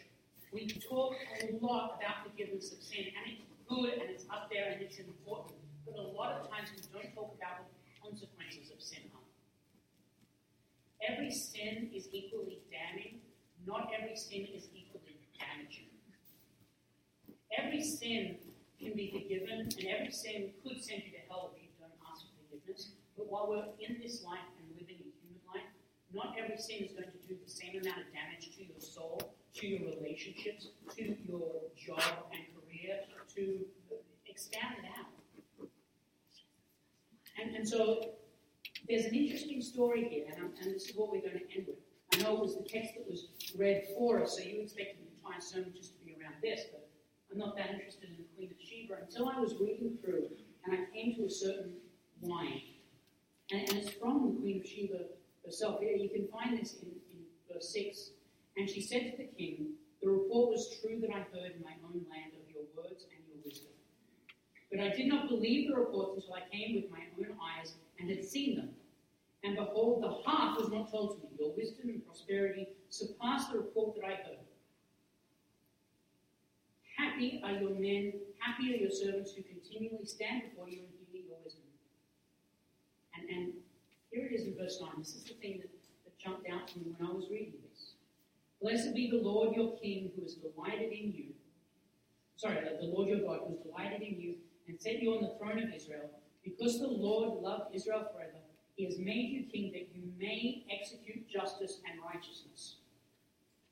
We 0.51 0.67
talk 0.67 1.13
a 1.41 1.55
lot 1.65 1.99
about 1.99 2.29
forgiveness 2.29 2.71
of 2.73 2.81
sin, 2.81 3.05
and 3.07 3.33
it's 3.33 3.41
good 3.73 3.93
and 3.97 4.09
it's 4.09 4.25
up 4.29 4.49
there 4.51 4.71
and 4.71 4.81
it's 4.81 4.99
important. 4.99 5.57
But 5.85 5.97
a 5.97 6.07
lot 6.13 6.31
of 6.37 6.49
times 6.49 6.69
we 6.75 6.81
don't 6.93 7.13
talk 7.15 7.33
about 7.33 7.65
the 7.65 7.73
consequences 8.01 8.71
of 8.71 8.81
sin. 8.81 9.09
Every 11.03 11.31
sin 11.31 11.89
is 11.93 12.07
equally 12.13 12.63
damning. 12.71 13.19
Not 13.67 13.91
every 13.91 14.15
sin 14.15 14.47
is 14.55 14.69
equally 14.73 15.19
damaging. 15.35 15.91
Every 17.51 17.83
sin 17.83 18.37
can 18.79 18.93
be 18.95 19.11
forgiven, 19.11 19.67
and 19.67 19.85
every 19.87 20.11
sin 20.11 20.51
could 20.63 20.81
send 20.81 21.03
you 21.03 21.11
to 21.11 21.21
hell 21.27 21.51
if 21.53 21.61
you 21.61 21.69
don't 21.79 21.91
ask 22.09 22.23
for 22.23 22.55
forgiveness. 22.55 22.95
But 23.17 23.29
while 23.29 23.49
we're 23.49 23.67
in 23.83 23.99
this 24.01 24.23
life 24.23 24.47
and 24.57 24.67
living 24.79 24.95
in 25.03 25.11
human 25.19 25.43
life, 25.51 25.67
not 26.13 26.35
every 26.39 26.57
sin 26.57 26.87
is 26.87 26.93
going 26.93 27.11
to 27.11 27.21
do 27.27 27.35
the 27.35 27.51
same 27.51 27.81
amount 27.83 27.99
of 27.99 28.07
damage 28.15 28.55
to 28.55 28.63
your 28.63 28.79
soul, 28.79 29.35
to 29.55 29.67
your 29.67 29.83
relationships, 29.99 30.69
to 30.95 31.03
your 31.27 31.67
job 31.75 32.31
and 32.31 32.47
career, 32.55 33.03
to 33.35 33.59
expand 34.27 34.75
it 34.79 34.89
out. 34.99 35.67
And, 37.41 37.55
and 37.55 37.67
so 37.67 38.11
there's 38.87 39.05
an 39.05 39.15
interesting 39.15 39.61
story 39.61 40.07
here, 40.09 40.25
and, 40.35 40.51
and, 40.61 40.75
this 40.75 40.89
is 40.89 40.95
what 40.95 41.11
we're 41.11 41.21
going 41.21 41.39
to 41.39 41.55
end 41.55 41.67
with. 41.67 41.77
I 42.13 42.23
know 42.23 42.37
it 42.37 42.41
was 42.41 42.55
the 42.55 42.63
text 42.63 42.93
that 42.95 43.09
was 43.09 43.27
read 43.57 43.85
for 43.97 44.21
us, 44.21 44.37
so 44.37 44.43
you 44.43 44.61
expected 44.61 44.97
the 44.99 45.17
entire 45.17 45.41
sermon 45.41 45.73
just 45.75 45.97
to 45.97 46.05
be 46.05 46.15
around 46.21 46.35
this, 46.41 46.61
but 46.71 46.87
I'm 47.31 47.39
not 47.39 47.57
that 47.57 47.71
interested 47.71 48.09
in 48.09 48.17
the 48.17 48.29
Queen 48.35 48.51
of 48.51 48.61
Sheba 48.61 49.01
until 49.01 49.29
I 49.29 49.39
was 49.39 49.55
reading 49.59 49.97
through 50.03 50.29
and 50.65 50.75
I 50.75 50.85
came 50.93 51.15
to 51.15 51.25
a 51.25 51.29
certain 51.29 51.73
line. 52.21 52.61
And, 53.51 53.61
and 53.69 53.79
it's 53.79 53.89
from 53.89 54.29
the 54.29 54.39
Queen 54.39 54.61
of 54.61 54.67
Sheba 54.67 55.09
herself. 55.45 55.79
Yeah, 55.81 55.95
you 55.97 56.09
can 56.09 56.27
find 56.27 56.59
this 56.59 56.75
in, 56.81 56.89
in 57.11 57.19
verse 57.51 57.73
6. 57.73 58.11
And 58.57 58.69
she 58.69 58.81
said 58.81 59.11
to 59.11 59.17
the 59.17 59.29
king, 59.37 59.73
The 60.01 60.09
report 60.09 60.51
was 60.51 60.77
true 60.79 60.99
that 61.01 61.09
I 61.09 61.25
heard 61.33 61.57
in 61.57 61.63
my 61.63 61.73
own 61.83 62.05
land 62.09 62.37
of 62.37 62.45
your 62.53 62.63
words. 62.77 63.05
But 64.73 64.81
I 64.81 64.89
did 64.89 65.05
not 65.05 65.29
believe 65.29 65.69
the 65.69 65.75
reports 65.75 66.15
until 66.15 66.33
I 66.33 66.41
came 66.51 66.73
with 66.73 66.89
my 66.89 67.05
own 67.19 67.37
eyes 67.37 67.73
and 67.99 68.09
had 68.09 68.25
seen 68.25 68.55
them. 68.55 68.69
And 69.43 69.55
behold, 69.55 70.01
the 70.01 70.17
half 70.25 70.57
was 70.57 70.69
not 70.71 70.89
told 70.89 71.11
to 71.11 71.17
me. 71.17 71.29
Your 71.39 71.51
wisdom 71.51 71.89
and 71.89 72.03
prosperity 72.03 72.69
surpass 72.89 73.49
the 73.49 73.59
report 73.59 73.95
that 73.95 74.05
I 74.05 74.15
heard. 74.25 74.39
Happy 76.97 77.39
are 77.43 77.51
your 77.51 77.75
men, 77.75 78.13
happy 78.39 78.73
are 78.73 78.77
your 78.77 78.89
servants 78.89 79.33
who 79.33 79.43
continually 79.43 80.05
stand 80.05 80.41
before 80.49 80.67
you 80.67 80.79
and 80.79 80.89
hear 81.11 81.21
your 81.21 81.37
wisdom. 81.43 81.61
And, 83.15 83.29
and 83.29 83.53
here 84.11 84.25
it 84.25 84.33
is 84.33 84.47
in 84.47 84.57
verse 84.57 84.79
9. 84.81 84.89
This 84.97 85.13
is 85.13 85.23
the 85.23 85.35
thing 85.35 85.59
that, 85.59 85.69
that 86.05 86.17
jumped 86.17 86.49
out 86.49 86.67
to 86.69 86.79
me 86.79 86.95
when 86.97 87.07
I 87.07 87.13
was 87.13 87.25
reading 87.29 87.53
this. 87.69 87.93
Blessed 88.59 88.95
be 88.95 89.11
the 89.11 89.17
Lord 89.17 89.55
your 89.55 89.77
King 89.77 90.11
who 90.15 90.25
is 90.25 90.33
delighted 90.33 90.91
in 90.91 91.13
you. 91.13 91.25
Sorry, 92.37 92.57
the 92.57 92.87
Lord 92.87 93.09
your 93.09 93.19
God 93.19 93.41
who 93.47 93.53
is 93.53 93.59
delighted 93.59 94.01
in 94.01 94.19
you 94.19 94.35
and 94.67 94.79
set 94.79 95.01
you 95.01 95.13
on 95.13 95.21
the 95.21 95.35
throne 95.37 95.61
of 95.61 95.73
Israel. 95.73 96.09
Because 96.43 96.79
the 96.79 96.87
Lord 96.87 97.41
loved 97.41 97.75
Israel 97.75 98.05
forever, 98.13 98.37
he 98.75 98.85
has 98.85 98.97
made 98.97 99.29
you 99.29 99.43
king 99.43 99.71
that 99.73 99.87
you 99.93 100.03
may 100.19 100.65
execute 100.71 101.29
justice 101.29 101.79
and 101.89 101.99
righteousness. 102.03 102.77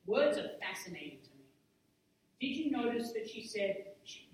Words 0.06 0.38
are 0.38 0.50
fascinating 0.60 1.20
to 1.24 1.30
me. 1.38 1.46
Did 2.40 2.58
you 2.58 2.72
notice 2.72 3.12
that 3.14 3.30
she 3.30 3.46
said 3.46 3.86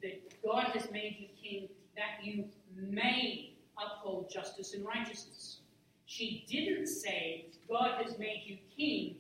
that 0.01 0.43
God 0.43 0.67
has 0.73 0.89
made 0.91 1.17
you 1.19 1.27
king 1.41 1.69
that 1.95 2.23
you 2.23 2.45
may 2.75 3.53
uphold 3.77 4.29
justice 4.29 4.73
and 4.73 4.85
righteousness? 4.85 5.59
She 6.05 6.45
didn't 6.49 6.87
say 6.87 7.47
God 7.69 8.01
has 8.01 8.17
made 8.17 8.43
you 8.45 8.57
king 8.75 9.15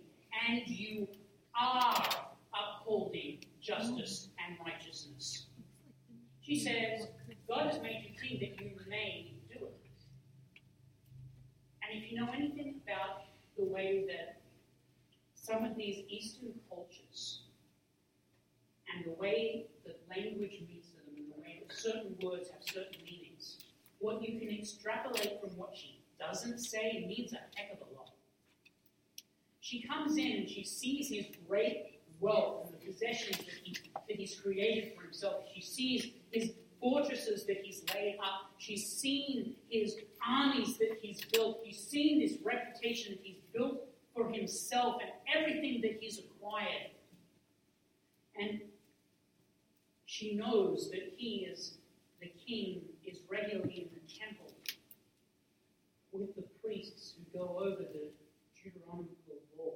and 0.47 0.61
you 0.67 1.07
are 1.59 2.03
upholding 2.53 3.39
justice 3.61 4.29
and 4.45 4.57
righteousness. 4.65 5.47
She 6.41 6.57
says 6.57 7.07
God 7.47 7.67
has 7.67 7.81
made 7.81 8.03
you 8.03 8.21
king 8.21 8.39
that 8.39 8.61
you 8.61 8.71
may 8.89 9.33
do 9.49 9.65
it. 9.65 9.79
And 11.81 12.03
if 12.03 12.11
you 12.11 12.19
know 12.19 12.29
anything 12.35 12.81
about 12.83 13.21
the 13.57 13.63
way 13.63 14.05
that 14.07 14.41
some 15.33 15.63
of 15.63 15.77
these 15.77 16.03
Eastern 16.09 16.53
cultures 16.69 17.43
and 18.93 19.05
the 19.05 19.17
way 19.17 19.67
that 19.85 20.01
language 20.09 20.61
meets 20.67 20.89
them 20.89 21.03
and 21.15 21.31
the 21.31 21.41
way 21.41 21.63
that 21.65 21.73
certain 21.73 22.15
words 22.21 22.49
have 22.49 22.61
certain 22.63 23.01
meanings, 23.05 23.59
what 23.99 24.21
you 24.21 24.39
can 24.39 24.49
extrapolate 24.49 25.39
from 25.39 25.51
what 25.57 25.73
she 25.73 26.01
doesn't 26.19 26.59
say 26.59 27.05
means 27.07 27.31
a 27.31 27.39
heck 27.55 27.71
of 27.71 27.87
a 27.87 27.95
lot. 27.95 28.11
She 29.61 29.81
comes 29.83 30.17
in 30.17 30.31
and 30.31 30.49
she 30.49 30.65
sees 30.65 31.09
his 31.09 31.27
great 31.47 32.01
wealth 32.19 32.65
and 32.65 32.73
the 32.73 32.85
possessions 32.85 33.37
that, 33.37 33.47
he, 33.63 33.77
that 33.93 34.17
he's 34.17 34.39
created 34.39 34.93
for 34.95 35.03
himself. 35.03 35.43
She 35.53 35.61
sees 35.61 36.11
his 36.31 36.51
fortresses 36.81 37.45
that 37.45 37.57
he's 37.63 37.83
laid 37.93 38.17
up. 38.19 38.51
She's 38.57 38.85
seen 38.85 39.55
his 39.69 39.95
armies 40.27 40.77
that 40.77 40.97
he's 41.01 41.21
built. 41.25 41.61
She's 41.65 41.79
seen 41.79 42.19
this 42.19 42.37
reputation 42.43 43.13
that 43.13 43.19
he's 43.23 43.41
built 43.53 43.83
for 44.15 44.29
himself 44.29 45.01
and 45.01 45.11
everything 45.35 45.81
that 45.81 45.97
he's 45.99 46.19
acquired. 46.19 46.91
And 48.39 48.61
she 50.05 50.35
knows 50.35 50.89
that 50.91 51.13
he 51.17 51.47
is 51.51 51.77
the 52.21 52.31
king 52.47 52.81
is 53.05 53.19
regularly 53.29 53.87
in 53.87 53.89
the 53.93 54.19
temple 54.19 54.51
with 56.11 56.35
the 56.35 56.43
priests 56.63 57.13
who 57.15 57.39
go 57.39 57.59
over 57.59 57.83
the 57.83 58.09
Deuteronomical 58.55 59.15
law. 59.57 59.73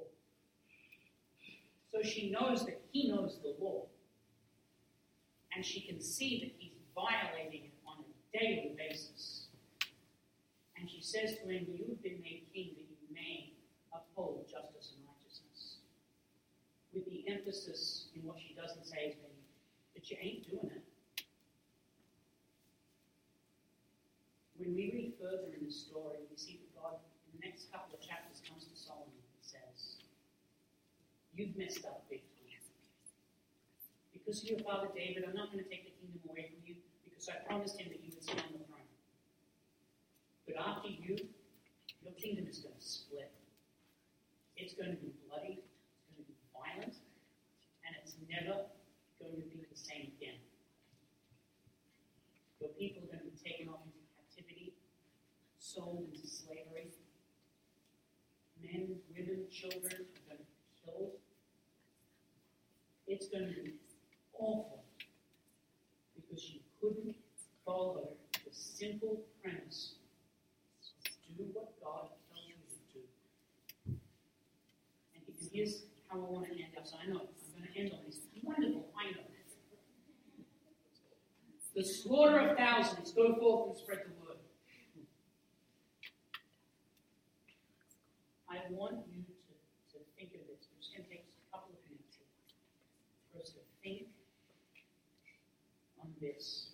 So 1.92 2.02
she 2.02 2.30
knows 2.30 2.64
that 2.64 2.80
he 2.90 3.08
knows 3.08 3.38
the 3.42 3.54
law. 3.62 3.86
And 5.54 5.64
she 5.64 5.80
can 5.80 6.00
see 6.00 6.40
that 6.40 6.52
he's 6.58 6.61
violating 6.94 7.70
it 7.70 7.74
on 7.86 8.04
a 8.04 8.38
daily 8.38 8.74
basis. 8.76 9.48
And 10.76 10.88
she 10.88 11.00
says 11.00 11.38
to 11.38 11.48
him, 11.48 11.66
You 11.70 11.86
have 11.88 12.02
been 12.02 12.20
made 12.20 12.44
king 12.52 12.74
that 12.76 12.88
you 12.90 13.08
may 13.12 13.52
uphold 13.92 14.46
justice 14.50 14.94
and 14.96 15.06
righteousness. 15.06 15.78
With 16.92 17.04
the 17.06 17.24
emphasis 17.28 18.08
in 18.14 18.22
what 18.22 18.38
she 18.38 18.54
doesn't 18.54 18.84
say 18.84 19.14
is 19.14 19.16
that 19.94 20.10
you 20.10 20.16
ain't 20.20 20.50
doing 20.50 20.70
it. 20.74 20.84
When 24.58 24.74
we 24.74 24.90
read 24.94 25.14
further 25.20 25.54
in 25.58 25.66
the 25.66 25.72
story, 25.72 26.18
we 26.30 26.36
see 26.36 26.60
that 26.62 26.70
God, 26.74 26.98
in 27.26 27.40
the 27.40 27.46
next 27.46 27.72
couple 27.72 27.98
of 27.98 28.00
chapters, 28.02 28.42
comes 28.46 28.64
to 28.64 28.76
Solomon 28.76 29.10
and 29.10 29.42
says, 29.42 30.02
You've 31.34 31.56
messed 31.56 31.86
up 31.86 32.04
big 32.10 32.22
of 34.40 34.48
your 34.48 34.64
father 34.64 34.88
David, 34.96 35.28
I'm 35.28 35.36
not 35.36 35.52
going 35.52 35.60
to 35.60 35.68
take 35.68 35.84
the 35.84 35.92
kingdom 36.00 36.24
away 36.24 36.48
from 36.48 36.64
you 36.64 36.80
because 37.04 37.28
I 37.28 37.44
promised 37.44 37.76
him 37.76 37.92
that 37.92 38.00
you 38.00 38.16
would 38.16 38.24
sit 38.24 38.40
on 38.40 38.56
the 38.56 38.64
throne. 38.64 38.88
But 40.48 40.56
after 40.56 40.88
you, 40.88 41.20
your 42.00 42.16
kingdom 42.16 42.48
is 42.48 42.64
going 42.64 42.72
to 42.72 42.80
split. 42.80 43.28
It's 44.56 44.72
going 44.72 44.88
to 44.88 44.96
be 44.96 45.12
bloody, 45.28 45.60
it's 45.60 46.08
going 46.16 46.24
to 46.24 46.32
be 46.32 46.38
violent, 46.48 46.96
and 47.84 47.92
it's 48.00 48.16
never 48.24 48.72
going 49.20 49.36
to 49.36 49.44
be 49.52 49.68
the 49.68 49.76
same 49.76 50.16
again. 50.16 50.40
Your 52.56 52.72
people 52.80 53.04
are 53.04 53.12
going 53.12 53.28
to 53.28 53.28
be 53.28 53.36
taken 53.36 53.68
off 53.68 53.84
into 53.84 54.00
captivity, 54.16 54.72
sold 55.60 56.08
into 56.08 56.24
slavery. 56.24 56.88
Men, 58.64 58.96
women, 59.12 59.44
children 59.52 59.92
are 59.92 60.24
going 60.24 60.40
to 60.40 60.48
be 60.48 60.56
killed. 60.80 61.20
It's 63.04 63.28
going 63.28 63.52
to 63.52 63.60
be 63.60 63.81
awful 64.42 64.82
because 66.16 66.50
you 66.50 66.60
couldn't 66.80 67.16
follow 67.64 68.08
the 68.32 68.50
simple 68.52 69.22
premise 69.42 69.94
do 71.36 71.44
what 71.52 71.72
God 71.82 72.08
tells 72.28 72.46
you 72.46 72.54
to 72.68 72.76
do. 72.92 73.02
And 75.14 75.22
here's 75.52 75.84
how 76.08 76.18
I 76.18 76.30
want 76.30 76.46
to 76.46 76.52
end 76.52 76.76
up. 76.76 76.86
So 76.86 76.96
I 77.02 77.08
know 77.08 77.20
I'm 77.24 77.50
going 77.56 77.72
to 77.72 77.78
end 77.78 77.92
on 77.92 78.00
this 78.06 78.20
wonderful, 78.42 78.86
I 78.96 79.10
know. 79.12 79.26
The 81.74 81.84
slaughter 81.84 82.38
of 82.38 82.56
thousands, 82.56 83.12
go 83.12 83.34
forth 83.40 83.70
and 83.70 83.78
spread 83.78 84.04
the 84.04 84.12
word. 84.20 84.36
I 88.44 88.60
want 88.68 89.00
you 89.08 89.24
to, 89.24 89.96
to 89.96 89.98
think 90.20 90.36
of 90.36 90.44
this. 90.52 90.68
I'm 90.68 90.76
just 90.76 90.92
going 90.92 91.08
to 91.08 91.10
take 91.10 91.24
a 91.24 91.56
couple 91.56 91.72
of 91.72 91.80
minutes 91.88 92.20
for 93.32 93.40
us 93.40 93.56
to 93.56 93.64
think 93.80 94.12
this. 96.22 96.70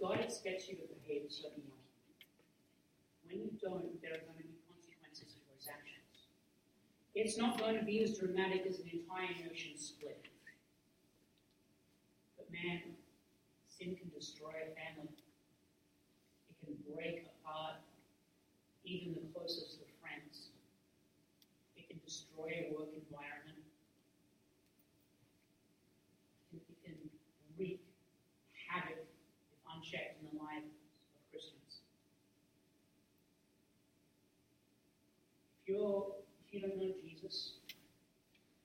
God 0.00 0.20
expects 0.22 0.68
you 0.68 0.76
to 0.76 0.86
behave 1.02 1.26
a 1.26 1.32
certain 1.32 1.66
way. 1.66 1.82
When 3.26 3.42
you 3.42 3.50
don't, 3.60 4.00
there 4.00 4.14
are 4.14 4.22
going 4.22 4.38
to 4.38 4.46
be 4.46 4.54
consequences 4.70 5.34
for 5.34 5.50
his 5.58 5.66
actions. 5.66 6.30
It's 7.18 7.36
not 7.36 7.58
going 7.58 7.74
to 7.74 7.84
be 7.84 8.02
as 8.02 8.16
dramatic 8.16 8.64
as 8.70 8.78
an 8.78 8.88
entire 8.94 9.34
nation 9.50 9.74
split. 9.76 10.22
But 12.38 12.46
man, 12.54 12.94
sin 13.66 13.96
can 13.98 14.08
destroy 14.14 14.54
a 14.54 14.70
family. 14.78 15.18
It 16.48 16.56
can 16.62 16.78
break 16.94 17.26
apart 17.42 17.82
even 18.84 19.14
the 19.14 19.26
closest 19.34 19.82
of 19.82 19.90
friends. 20.00 20.54
It 21.76 21.88
can 21.88 21.98
destroy 22.06 22.70
a 22.70 22.72
work 22.72 22.94
environment. 22.94 23.66
It 26.54 26.62
can 26.86 26.96
wreak 27.58 27.82
havoc 28.68 28.96
if 28.96 29.60
unchecked 29.68 30.22
in 30.22 30.32
the 30.32 30.42
lives 30.42 30.72
of 30.72 31.20
Christians. 31.30 31.84
If 35.66 35.67
if 35.78 36.50
you 36.50 36.58
don't 36.58 36.74
know 36.74 36.90
Jesus, 36.98 37.62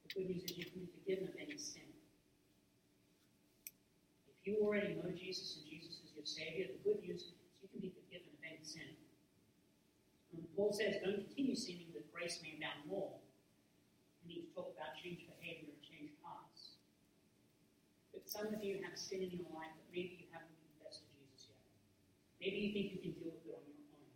the 0.01 0.09
good 0.17 0.29
news 0.33 0.43
is 0.49 0.57
you 0.57 0.65
can 0.65 0.81
be 0.81 0.89
forgiven 0.97 1.29
of 1.29 1.35
any 1.37 1.57
sin. 1.61 1.85
If 4.41 4.49
you 4.49 4.57
already 4.65 4.97
know 4.97 5.13
Jesus 5.13 5.61
and 5.61 5.69
Jesus 5.69 6.01
is 6.01 6.09
your 6.17 6.25
Savior, 6.25 6.73
the 6.73 6.81
good 6.81 7.05
news 7.05 7.29
is 7.29 7.37
you 7.61 7.69
can 7.69 7.85
be 7.85 7.93
forgiven 7.93 8.33
of 8.33 8.41
any 8.41 8.65
sin. 8.65 8.97
And 10.33 10.41
Paul 10.57 10.73
says, 10.73 11.05
don't 11.05 11.21
continue 11.29 11.53
sinning 11.53 11.93
that 11.93 12.09
grace 12.09 12.41
may 12.41 12.57
abound 12.57 12.81
more. 12.89 13.13
We 14.25 14.33
need 14.33 14.49
to 14.49 14.51
talk 14.57 14.73
about 14.73 14.97
change 14.97 15.29
behavior 15.29 15.69
and 15.69 15.81
change 15.85 16.17
hearts. 16.25 16.81
But 18.09 18.25
some 18.25 18.49
of 18.49 18.57
you 18.65 18.81
have 18.81 18.97
sin 18.97 19.21
in 19.21 19.37
your 19.37 19.53
life 19.53 19.69
that 19.69 19.87
maybe 19.93 20.17
you 20.17 20.27
haven't 20.33 20.57
confessed 20.65 21.05
to 21.05 21.09
Jesus 21.13 21.53
yet. 21.53 21.61
Maybe 22.41 22.57
you 22.57 22.69
think 22.73 22.85
you 22.97 22.99
can 23.05 23.13
deal 23.21 23.37
with 23.37 23.45
it 23.45 23.53
on 23.53 23.61
your 23.69 23.85
own. 24.01 24.09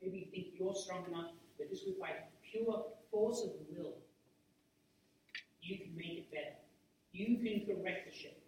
Maybe 0.00 0.16
you 0.24 0.28
think 0.32 0.56
you're 0.56 0.72
strong 0.72 1.04
enough 1.04 1.36
that 1.60 1.70
this 1.70 1.84
would 1.86 2.00
by 2.00 2.08
pure 2.50 2.86
force 3.10 3.44
of 3.44 3.50
will, 3.68 3.92
you 5.62 5.78
can 5.78 5.94
make 5.94 6.24
it 6.24 6.30
better. 6.32 6.56
You 7.12 7.36
can 7.36 7.68
correct 7.68 8.10
the 8.10 8.16
ship. 8.16 8.42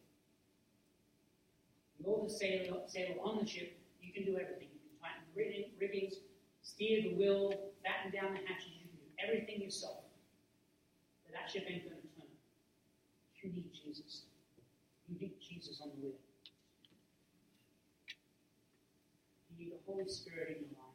You're 2.00 2.24
the 2.24 2.30
sailor, 2.30 2.80
sailor 2.86 3.20
on 3.22 3.38
the 3.44 3.46
ship. 3.46 3.78
You 4.00 4.12
can 4.12 4.24
do 4.24 4.32
everything. 4.40 4.72
You 4.72 4.80
can 4.80 4.96
tighten 4.98 5.22
rigging, 5.36 5.70
riggings, 5.78 6.14
steer 6.62 7.02
the 7.02 7.14
wheel, 7.14 7.52
batten 7.84 8.10
down 8.10 8.32
the 8.32 8.40
hatches. 8.48 8.72
You 8.80 8.88
can 8.88 8.96
do 8.96 9.08
everything 9.22 9.62
yourself. 9.62 10.02
But 11.26 11.34
that 11.36 11.52
ship 11.52 11.68
ain't 11.68 11.84
going 11.84 12.00
to 12.00 12.08
turn. 12.16 12.32
You 13.42 13.52
need 13.52 13.70
Jesus. 13.70 14.22
You 15.08 15.20
need 15.20 15.34
Jesus 15.38 15.80
on 15.82 15.90
the 15.94 16.06
wheel. 16.06 16.18
You 19.50 19.64
need 19.66 19.72
the 19.72 19.82
Holy 19.86 20.08
Spirit 20.08 20.58
in 20.58 20.64
your 20.64 20.80
life 20.80 20.92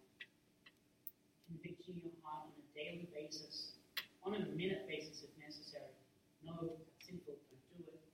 convicting 1.47 2.03
your 2.03 2.11
heart 2.24 2.51
on 2.51 2.59
a 2.59 2.66
daily 2.78 3.09
basis, 3.09 3.73
on 4.21 4.38
a 4.38 4.45
minute 4.53 4.86
basis 4.86 5.25
if 5.25 5.34
necessary. 5.41 5.97
No, 6.45 6.78
it's 6.93 7.09
sinful, 7.09 7.34
don't 7.49 7.65
do 7.73 7.89
it. 7.89 8.05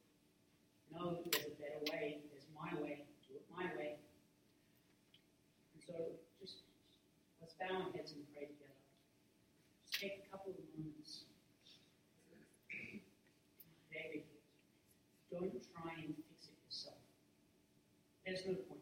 No, 0.88 1.20
there's 1.28 1.51
a 1.51 1.55
better 1.59 1.84
way, 1.91 2.24
there's 2.32 2.47
my 2.55 2.72
way, 2.80 3.03
do 3.28 3.36
it 3.36 3.43
my 3.51 3.68
way. 3.76 3.99
And 5.76 5.84
so 5.84 6.16
just 6.39 6.64
let's 7.43 7.53
bow 7.59 7.76
our 7.76 7.91
heads 7.91 8.16
and 8.16 8.24
pray 8.32 8.47
together. 8.47 8.80
Just 9.84 9.99
take 9.99 10.24
a 10.24 10.32
couple 10.32 10.55
of 10.55 10.64
moments. 10.80 11.28
David, 13.91 14.24
don't 15.30 15.59
try 15.76 15.91
and 16.07 16.16
fix 16.16 16.47
it 16.47 16.57
yourself. 16.64 17.03
There's 18.26 18.47
no 18.47 18.55
point. 18.55 18.80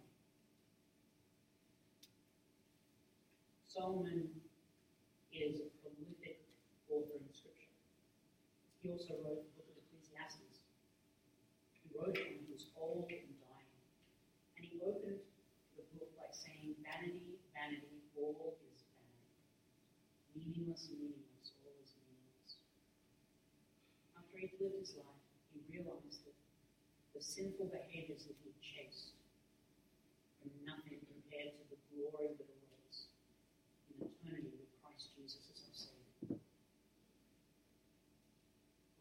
Solomon 3.67 4.29
is 5.31 5.61
a 5.63 5.67
prolific 5.79 6.43
author 6.91 7.15
in 7.15 7.33
Scripture. 7.33 7.71
He 8.81 8.89
also 8.89 9.13
wrote 9.21 9.45
the 9.45 9.61
book 9.61 9.69
of 9.69 9.77
Ecclesiastes. 9.77 10.65
He 11.85 11.93
wrote 11.93 12.17
it 12.17 12.33
when 12.33 12.41
he 12.41 12.49
was 12.49 12.65
old 12.73 13.05
and 13.13 13.29
dying. 13.37 13.77
And 14.57 14.65
he 14.65 14.81
opened 14.81 15.21
the 15.77 15.85
book 15.93 16.09
by 16.17 16.25
saying, 16.33 16.73
Vanity, 16.81 17.37
vanity, 17.53 18.01
all 18.17 18.57
is 18.73 18.81
vanity. 18.97 19.37
Meaningless, 20.33 20.89
meaningless, 20.89 21.53
all 21.61 21.77
is 21.77 21.93
meaningless. 21.93 22.57
After 24.17 24.35
he'd 24.41 24.57
lived 24.57 24.81
his 24.81 24.97
life, 24.97 25.29
he 25.53 25.61
realized 25.69 26.25
that 26.25 26.37
the 27.13 27.21
sinful 27.21 27.69
behaviors 27.69 28.25
that 28.25 28.37
he 28.41 28.49
chased 28.65 29.13
were 30.41 30.57
nothing 30.65 31.05
compared 31.05 31.53
to 31.53 31.63
the 31.69 31.77
glory 31.93 32.33
that 32.33 32.49
awaits 32.49 33.13
in 33.93 34.09
eternity 34.09 34.57
with 34.57 34.73
Christ 34.81 35.13
Jesus 35.13 35.45
as 35.53 35.61
our 35.69 35.77
Savior. 35.77 36.41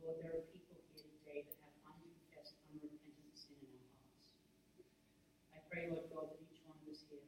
Lord, 0.01 0.17
there 0.25 0.33
are 0.33 0.49
people 0.49 0.81
here 0.91 1.05
today 1.05 1.45
that 1.45 1.61
have 1.61 1.77
unconfessed, 1.85 2.57
unrepentant 2.73 3.37
sin 3.37 3.61
in 3.63 3.69
our 3.79 3.93
hearts. 4.01 4.27
I 5.53 5.61
pray, 5.69 5.93
Lord 5.93 6.09
God, 6.09 6.33
that 6.33 6.41
each 6.41 6.65
one 6.65 6.81
of 6.81 6.89
us 6.89 7.05
here 7.07 7.21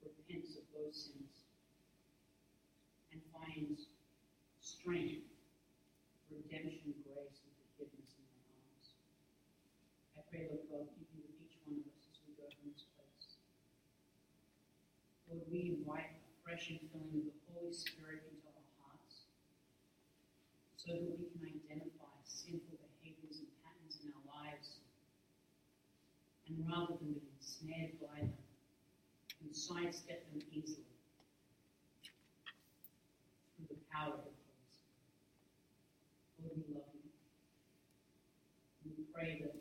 repents 0.00 0.54
of 0.54 0.67
those 0.78 1.10
sins 1.10 1.42
and 3.10 3.18
finds 3.34 3.90
strength, 4.62 5.26
redemption, 6.30 6.94
grace, 7.02 7.42
and 7.42 7.54
forgiveness 7.74 8.14
in 8.14 8.22
their 8.30 8.46
arms. 8.46 8.86
I 10.14 10.22
pray, 10.30 10.46
Lord 10.46 10.70
God, 10.70 10.86
be 10.94 11.02
with 11.18 11.34
each 11.42 11.58
one 11.66 11.82
of 11.82 11.90
us 11.90 12.06
as 12.06 12.22
we 12.22 12.30
go 12.38 12.46
from 12.46 12.70
this 12.70 12.86
place. 12.94 13.42
Lord, 15.26 15.42
we 15.50 15.82
invite 15.82 16.14
a 16.14 16.30
fresh 16.46 16.70
infilling 16.70 17.26
of 17.26 17.34
the 17.34 17.42
Holy 17.50 17.74
Spirit 17.74 18.22
into 18.30 18.46
our 18.54 18.68
hearts 18.78 19.26
so 20.78 20.94
that 20.94 21.10
we 21.18 21.26
can 21.34 21.42
identify 21.42 22.14
sinful 22.22 22.78
behaviors 23.02 23.42
and 23.42 23.50
patterns 23.66 23.98
in 24.06 24.14
our 24.14 24.26
lives. 24.30 24.78
And 26.46 26.62
rather 26.70 26.94
than 27.02 27.18
being 27.18 27.42
snared 27.42 27.98
by 27.98 28.22
them, 28.22 28.48
and 29.42 29.54
sidestep 29.68 30.24
them 30.32 30.42
easily 30.52 30.84
through 33.56 33.66
the 33.70 33.76
power 33.92 34.14
of 34.14 34.24
the 34.24 34.32
Spirit. 34.32 34.96
Lord, 36.40 36.56
we 36.56 36.74
love 36.74 36.90
you. 36.94 37.10
We 38.96 39.04
pray 39.14 39.40
that 39.42 39.57